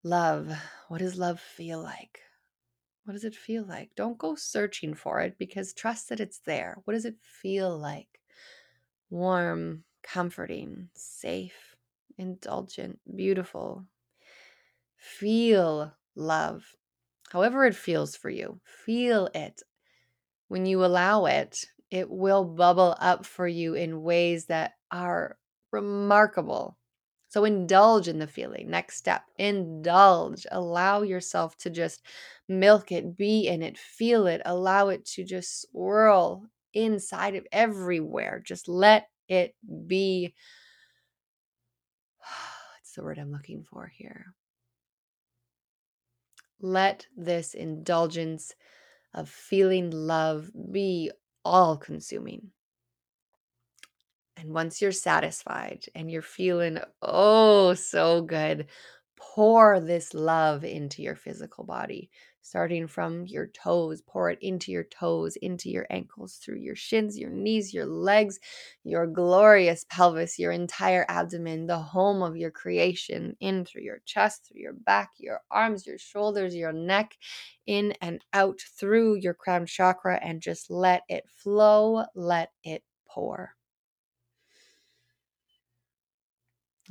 Love. 0.03 0.51
What 0.89 0.99
does 0.99 1.19
love 1.19 1.41
feel 1.41 1.83
like? 1.83 2.21
What 3.11 3.15
does 3.15 3.25
it 3.25 3.35
feel 3.35 3.65
like? 3.65 3.97
Don't 3.97 4.19
go 4.19 4.37
searching 4.37 4.95
for 4.95 5.19
it 5.21 5.37
because 5.37 5.75
trust 5.75 6.11
that 6.11 6.21
it's 6.21 6.39
there. 6.39 6.77
What 6.85 6.95
does 6.95 7.05
it 7.05 7.17
feel 7.21 7.77
like? 7.77 8.21
Warm, 9.11 9.83
comforting, 10.05 10.91
safe, 10.95 11.75
indulgent, 12.19 13.01
beautiful. 13.17 13.85
Feel 14.97 15.93
love 16.15 16.77
however 17.31 17.65
it 17.65 17.75
feels 17.75 18.15
for 18.15 18.31
you. 18.31 18.61
Feel 18.63 19.29
it. 19.35 19.61
When 20.47 20.65
you 20.65 20.85
allow 20.85 21.25
it, 21.25 21.65
it 21.91 22.09
will 22.09 22.45
bubble 22.45 22.95
up 23.01 23.27
for 23.27 23.49
you 23.49 23.75
in 23.75 24.03
ways 24.03 24.47
that 24.47 24.75
are 24.93 25.37
remarkable. 25.73 26.79
So 27.31 27.45
indulge 27.45 28.09
in 28.09 28.19
the 28.19 28.27
feeling. 28.27 28.69
Next 28.69 28.97
step, 28.97 29.23
indulge. 29.39 30.47
Allow 30.51 31.03
yourself 31.03 31.57
to 31.59 31.71
just 31.71 32.03
milk 32.49 32.91
it, 32.91 33.17
be 33.17 33.47
in 33.47 33.63
it, 33.63 33.79
feel 33.79 34.27
it, 34.27 34.43
allow 34.45 34.89
it 34.89 35.05
to 35.07 35.25
just 35.25 35.63
swirl 35.63 36.45
inside 36.75 37.37
of 37.37 37.47
everywhere. 37.53 38.43
Just 38.45 38.69
let 38.69 39.09
it 39.29 39.55
be. 39.87 40.35
What's 42.77 42.95
the 42.97 43.05
word 43.05 43.19
I'm 43.19 43.31
looking 43.31 43.63
for 43.63 43.87
here? 43.87 44.35
Let 46.61 47.07
this 47.17 47.55
indulgence 47.55 48.57
of 49.15 49.29
feeling 49.29 49.93
love 49.93 50.51
be 50.73 51.13
all 51.45 51.77
consuming. 51.77 52.51
And 54.41 54.55
once 54.55 54.81
you're 54.81 54.93
satisfied 54.93 55.85
and 55.95 56.11
you're 56.11 56.23
feeling, 56.23 56.79
oh, 57.03 57.75
so 57.75 58.23
good, 58.23 58.69
pour 59.17 59.81
this 59.81 60.15
love 60.15 60.65
into 60.65 61.03
your 61.03 61.15
physical 61.15 61.65
body 61.65 62.11
starting 62.43 62.87
from 62.87 63.27
your 63.27 63.47
toes. 63.49 64.03
Pour 64.07 64.31
it 64.31 64.39
into 64.41 64.73
your 64.73 64.85
toes, 64.85 65.37
into 65.37 65.71
your 65.71 65.87
ankles, 65.91 66.37
through 66.37 66.59
your 66.59 66.75
shins, 66.75 67.19
your 67.19 67.31
knees, 67.31 67.73
your 67.73 67.87
legs, 67.87 68.39
your 68.83 69.07
glorious 69.07 69.85
pelvis, 69.89 70.39
your 70.39 70.53
entire 70.53 71.05
abdomen, 71.09 71.67
the 71.67 71.79
home 71.79 72.23
of 72.23 72.37
your 72.37 72.51
creation, 72.51 73.37
in 73.41 73.65
through 73.65 73.83
your 73.83 74.01
chest, 74.05 74.47
through 74.47 74.61
your 74.61 74.73
back, 74.73 75.11
your 75.19 75.41
arms, 75.51 75.87
your 75.87 75.99
shoulders, 75.99 76.55
your 76.55 76.73
neck, 76.73 77.17
in 77.67 77.93
and 78.01 78.25
out 78.33 78.61
through 78.79 79.17
your 79.17 79.35
crown 79.35 79.67
chakra, 79.67 80.19
and 80.23 80.41
just 80.41 80.71
let 80.71 81.03
it 81.09 81.25
flow, 81.29 82.05
let 82.15 82.51
it 82.65 82.83
pour. 83.07 83.55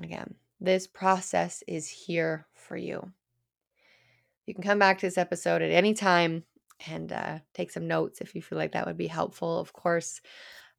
Again, 0.01 0.35
this 0.59 0.87
process 0.87 1.63
is 1.67 1.87
here 1.87 2.47
for 2.53 2.77
you. 2.77 3.11
You 4.45 4.53
can 4.53 4.63
come 4.63 4.79
back 4.79 4.99
to 4.99 5.05
this 5.05 5.17
episode 5.17 5.61
at 5.61 5.71
any 5.71 5.93
time 5.93 6.43
and 6.87 7.11
uh, 7.11 7.39
take 7.53 7.71
some 7.71 7.87
notes 7.87 8.21
if 8.21 8.33
you 8.35 8.41
feel 8.41 8.57
like 8.57 8.71
that 8.71 8.87
would 8.87 8.97
be 8.97 9.07
helpful. 9.07 9.59
Of 9.59 9.73
course, 9.73 10.21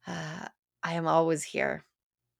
uh, 0.07 0.47
I 0.83 0.93
am 0.93 1.07
always 1.07 1.43
here 1.43 1.85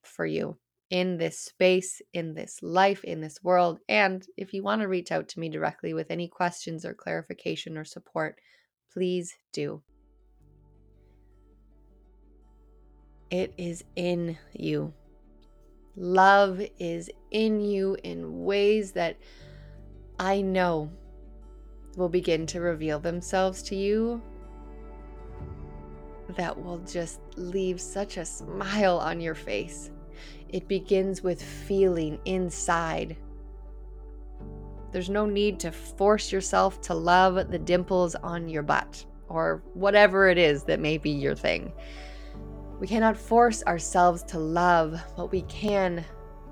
for 0.04 0.26
you 0.26 0.58
in 0.89 1.17
this 1.17 1.39
space, 1.39 2.02
in 2.13 2.34
this 2.34 2.62
life, 2.62 3.04
in 3.04 3.22
this 3.22 3.41
world. 3.41 3.80
And 3.88 4.26
if 4.36 4.54
you 4.54 4.62
want 4.62 4.82
to 4.82 4.88
reach 4.88 5.12
out 5.12 5.30
to 5.30 5.39
me 5.39 5.48
directly 5.48 5.94
with 5.94 6.12
any 6.12 6.28
questions 6.28 6.86
or 6.86 6.94
clarification 6.94 7.78
or 7.78 7.86
support, 7.86 8.39
please 8.91 9.36
do. 9.54 9.82
It 13.30 13.54
is 13.58 13.86
in 13.96 14.38
you. 14.52 14.94
Love 15.95 16.62
is 16.80 17.10
in 17.32 17.60
you 17.60 17.97
in 18.04 18.45
ways 18.45 18.93
that 18.93 19.17
I 20.19 20.41
know 20.41 20.89
will 21.97 22.10
begin 22.10 22.45
to 22.47 22.62
reveal 22.62 22.99
themselves 22.99 23.62
to 23.63 23.75
you 23.75 24.21
that 26.38 26.63
will 26.63 26.77
just 26.80 27.19
leave 27.36 27.82
such 27.82 28.17
a 28.17 28.25
smile 28.25 28.97
on 28.99 29.19
your 29.19 29.36
face. 29.36 29.91
It 30.49 30.67
begins 30.67 31.21
with 31.23 31.41
feeling 31.41 32.19
inside. 32.25 33.17
There's 34.91 35.10
no 35.10 35.25
need 35.25 35.60
to 35.62 35.71
force 35.71 36.32
yourself 36.32 36.82
to 36.82 36.93
love 36.93 37.51
the 37.51 37.60
dimples 37.60 38.15
on 38.15 38.47
your 38.47 38.63
butt 38.63 39.06
or 39.27 39.63
whatever 39.73 40.27
it 40.27 40.38
is 40.38 40.63
that 40.63 40.80
may 40.80 40.97
be 40.97 41.12
your 41.12 41.36
thing. 41.36 41.71
We 42.82 42.88
cannot 42.88 43.15
force 43.15 43.62
ourselves 43.65 44.24
to 44.24 44.39
love, 44.39 45.00
but 45.15 45.32
we 45.32 45.44
can 45.44 46.04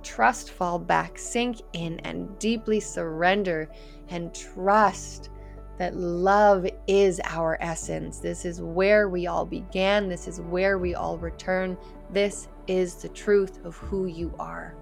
trust 0.04 0.52
fall 0.52 0.78
back, 0.78 1.18
sink 1.18 1.60
in, 1.74 2.00
and 2.02 2.38
deeply 2.38 2.80
surrender 2.80 3.68
and 4.10 4.32
trust 4.32 5.32
that 5.80 5.96
love 5.96 6.68
is 6.86 7.20
our 7.24 7.58
essence. 7.62 8.20
This 8.20 8.46
is 8.46 8.62
where 8.62 9.10
we 9.10 9.26
all 9.26 9.44
began. 9.44 10.08
This 10.08 10.28
is 10.28 10.40
where 10.40 10.78
we 10.78 10.94
all 10.94 11.18
return. 11.18 11.76
This 12.12 12.48
is 12.68 12.94
the 12.94 13.10
truth 13.10 13.66
of 13.66 13.76
who 13.78 14.06
you 14.06 14.32
are. 14.38 14.76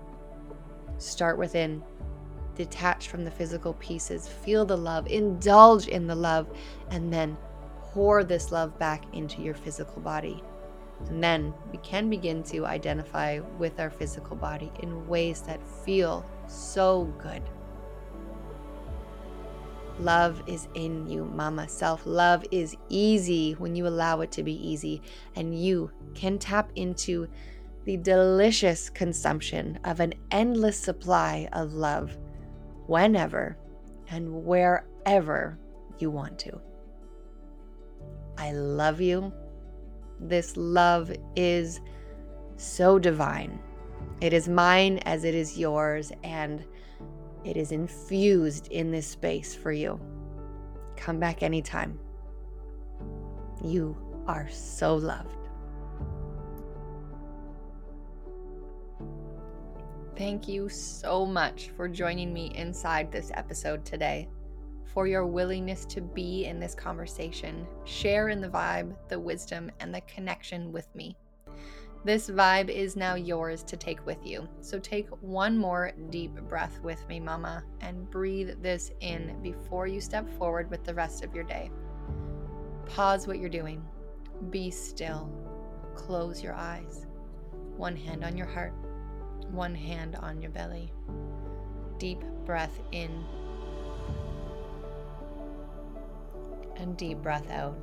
Start 0.97 1.37
within, 1.37 1.81
detach 2.55 3.07
from 3.07 3.23
the 3.23 3.31
physical 3.31 3.71
pieces, 3.75 4.27
feel 4.27 4.65
the 4.65 4.75
love, 4.75 5.07
indulge 5.07 5.87
in 5.87 6.07
the 6.07 6.15
love, 6.15 6.53
and 6.89 7.13
then 7.13 7.37
pour 7.79 8.25
this 8.25 8.51
love 8.51 8.77
back 8.77 9.05
into 9.13 9.41
your 9.41 9.55
physical 9.55 10.01
body. 10.01 10.43
And 11.07 11.23
then 11.23 11.53
we 11.71 11.77
can 11.79 12.09
begin 12.09 12.43
to 12.43 12.65
identify 12.65 13.39
with 13.57 13.79
our 13.79 13.89
physical 13.89 14.35
body 14.35 14.71
in 14.81 15.07
ways 15.07 15.41
that 15.41 15.65
feel 15.85 16.25
so 16.47 17.05
good. 17.17 17.43
Love 19.99 20.43
is 20.45 20.67
in 20.75 21.07
you, 21.07 21.25
mama. 21.25 21.67
Self 21.67 22.05
love 22.05 22.45
is 22.51 22.75
easy 22.89 23.53
when 23.53 23.75
you 23.75 23.87
allow 23.87 24.21
it 24.21 24.31
to 24.33 24.43
be 24.43 24.53
easy, 24.67 25.01
and 25.35 25.59
you 25.59 25.89
can 26.13 26.37
tap 26.37 26.71
into 26.75 27.27
the 27.85 27.97
delicious 27.97 28.89
consumption 28.89 29.79
of 29.85 29.99
an 29.99 30.13
endless 30.29 30.79
supply 30.79 31.47
of 31.53 31.73
love 31.73 32.15
whenever 32.85 33.57
and 34.09 34.31
wherever 34.43 35.57
you 35.97 36.11
want 36.11 36.37
to. 36.39 36.61
I 38.37 38.51
love 38.51 39.01
you. 39.01 39.33
This 40.19 40.57
love 40.57 41.11
is 41.35 41.79
so 42.55 42.97
divine. 42.97 43.59
It 44.21 44.33
is 44.33 44.49
mine 44.49 44.99
as 45.05 45.23
it 45.23 45.35
is 45.35 45.57
yours, 45.57 46.11
and 46.23 46.65
it 47.43 47.55
is 47.55 47.71
infused 47.71 48.67
in 48.71 48.91
this 48.91 49.07
space 49.07 49.53
for 49.53 49.71
you. 49.71 49.99
Come 50.95 51.19
back 51.19 51.43
anytime. 51.43 51.99
You 53.63 53.95
are 54.27 54.49
so 54.49 54.95
loved. 54.95 55.35
Thank 60.17 60.47
you 60.47 60.67
so 60.67 61.27
much 61.27 61.69
for 61.77 61.87
joining 61.87 62.33
me 62.33 62.51
inside 62.55 63.11
this 63.11 63.29
episode 63.35 63.85
today 63.85 64.27
for 64.97 65.05
your 65.05 65.27
willingness 65.27 65.85
to 65.85 66.01
be 66.01 66.45
in 66.45 66.59
this 66.59 66.73
conversation, 66.73 67.67
share 67.85 68.29
in 68.29 68.41
the 68.41 68.49
vibe, 68.49 68.95
the 69.09 69.19
wisdom, 69.19 69.69
and 69.79 69.93
the 69.93 70.01
connection 70.01 70.71
with 70.71 70.87
me. 70.95 71.15
This 72.03 72.31
vibe 72.31 72.69
is 72.69 72.95
now 72.95 73.13
yours 73.13 73.61
to 73.65 73.77
take 73.77 74.03
with 74.07 74.17
you. 74.25 74.49
So 74.59 74.79
take 74.79 75.07
one 75.21 75.55
more 75.55 75.91
deep 76.09 76.33
breath 76.49 76.79
with 76.81 77.07
me, 77.07 77.19
Mama, 77.19 77.63
and 77.81 78.09
breathe 78.09 78.63
this 78.63 78.91
in 79.01 79.39
before 79.43 79.85
you 79.85 80.01
step 80.01 80.27
forward 80.39 80.67
with 80.71 80.83
the 80.83 80.95
rest 80.95 81.23
of 81.23 81.35
your 81.35 81.43
day. 81.43 81.69
Pause 82.87 83.27
what 83.27 83.37
you're 83.37 83.49
doing. 83.49 83.85
Be 84.49 84.71
still. 84.71 85.29
Close 85.93 86.41
your 86.41 86.55
eyes. 86.55 87.05
One 87.75 87.95
hand 87.95 88.23
on 88.23 88.35
your 88.35 88.47
heart, 88.47 88.73
one 89.51 89.75
hand 89.75 90.15
on 90.15 90.41
your 90.41 90.49
belly. 90.49 90.91
Deep 91.99 92.23
breath 92.47 92.79
in 92.91 93.23
and 96.77 96.97
deep 96.97 97.17
breath 97.19 97.49
out. 97.49 97.75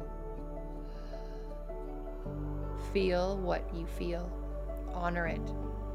Feel 2.92 3.37
what 3.38 3.68
you 3.74 3.87
feel, 3.87 4.30
honor 4.92 5.26
it, 5.26 5.40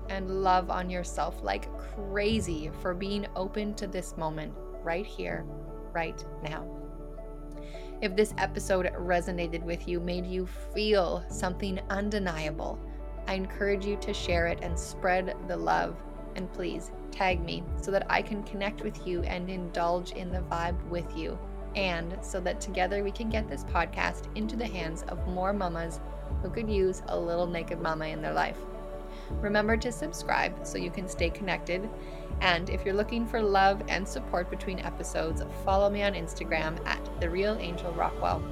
and 0.09 0.43
love 0.43 0.69
on 0.69 0.89
yourself 0.89 1.41
like 1.43 1.69
crazy 1.77 2.71
for 2.81 2.93
being 2.93 3.27
open 3.35 3.73
to 3.75 3.87
this 3.87 4.17
moment 4.17 4.53
right 4.83 5.05
here, 5.05 5.45
right 5.93 6.23
now. 6.43 6.67
If 8.01 8.15
this 8.15 8.33
episode 8.37 8.85
resonated 8.97 9.63
with 9.63 9.87
you, 9.87 9.99
made 9.99 10.25
you 10.25 10.47
feel 10.73 11.25
something 11.29 11.79
undeniable, 11.89 12.79
I 13.27 13.33
encourage 13.33 13.85
you 13.85 13.97
to 13.97 14.13
share 14.13 14.47
it 14.47 14.59
and 14.61 14.79
spread 14.79 15.35
the 15.47 15.57
love. 15.57 15.95
And 16.35 16.51
please 16.53 16.91
tag 17.11 17.41
me 17.43 17.63
so 17.81 17.91
that 17.91 18.05
I 18.09 18.21
can 18.21 18.43
connect 18.43 18.83
with 18.83 19.05
you 19.05 19.21
and 19.23 19.49
indulge 19.49 20.11
in 20.11 20.31
the 20.31 20.41
vibe 20.41 20.81
with 20.89 21.15
you. 21.17 21.37
And 21.75 22.17
so 22.21 22.39
that 22.41 22.59
together 22.59 23.03
we 23.03 23.11
can 23.11 23.29
get 23.29 23.47
this 23.47 23.63
podcast 23.65 24.27
into 24.35 24.55
the 24.55 24.65
hands 24.65 25.03
of 25.03 25.27
more 25.27 25.53
mamas 25.53 25.99
who 26.41 26.49
could 26.49 26.69
use 26.69 27.01
a 27.07 27.19
little 27.19 27.47
naked 27.47 27.79
mama 27.79 28.05
in 28.05 28.21
their 28.21 28.33
life. 28.33 28.57
Remember 29.41 29.77
to 29.77 29.91
subscribe 29.91 30.65
so 30.65 30.77
you 30.77 30.91
can 30.91 31.07
stay 31.07 31.29
connected. 31.29 31.87
And 32.41 32.69
if 32.69 32.85
you're 32.85 32.95
looking 32.95 33.27
for 33.27 33.41
love 33.41 33.81
and 33.87 34.07
support 34.07 34.49
between 34.49 34.79
episodes, 34.79 35.43
follow 35.63 35.89
me 35.89 36.03
on 36.03 36.13
Instagram 36.13 36.83
at 36.87 37.09
The 37.19 37.29
Real 37.29 37.57
Angel 37.59 37.91
Rockwell. 37.93 38.43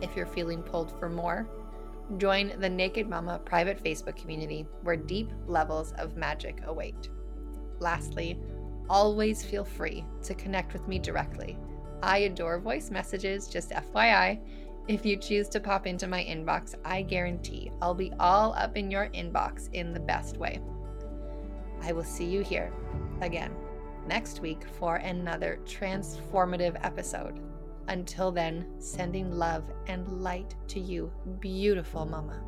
If 0.00 0.16
you're 0.16 0.26
feeling 0.26 0.62
pulled 0.62 0.98
for 0.98 1.08
more, 1.08 1.46
join 2.18 2.52
the 2.58 2.68
Naked 2.68 3.08
Mama 3.08 3.40
private 3.44 3.82
Facebook 3.82 4.16
community 4.16 4.66
where 4.82 4.96
deep 4.96 5.30
levels 5.46 5.92
of 5.98 6.16
magic 6.16 6.60
await. 6.66 7.08
Lastly, 7.78 8.38
always 8.88 9.44
feel 9.44 9.64
free 9.64 10.04
to 10.22 10.34
connect 10.34 10.72
with 10.72 10.86
me 10.88 10.98
directly. 10.98 11.56
I 12.02 12.18
adore 12.18 12.58
voice 12.58 12.90
messages, 12.90 13.46
just 13.46 13.70
FYI, 13.70 14.40
if 14.88 15.06
you 15.06 15.16
choose 15.16 15.48
to 15.50 15.60
pop 15.60 15.86
into 15.86 16.08
my 16.08 16.24
inbox, 16.24 16.74
I 16.84 17.02
guarantee 17.02 17.70
I'll 17.80 17.94
be 17.94 18.12
all 18.18 18.52
up 18.54 18.76
in 18.76 18.90
your 18.90 19.08
inbox 19.10 19.72
in 19.72 19.94
the 19.94 20.00
best 20.00 20.36
way. 20.38 20.60
I 21.82 21.92
will 21.92 22.04
see 22.04 22.24
you 22.24 22.42
here 22.42 22.72
again 23.20 23.54
next 24.08 24.40
week 24.40 24.64
for 24.78 24.96
another 24.96 25.60
transformative 25.64 26.76
episode. 26.82 27.38
Until 27.86 28.32
then, 28.32 28.66
sending 28.78 29.30
love 29.30 29.64
and 29.86 30.20
light 30.20 30.56
to 30.68 30.80
you, 30.80 31.12
beautiful 31.38 32.04
mama. 32.04 32.42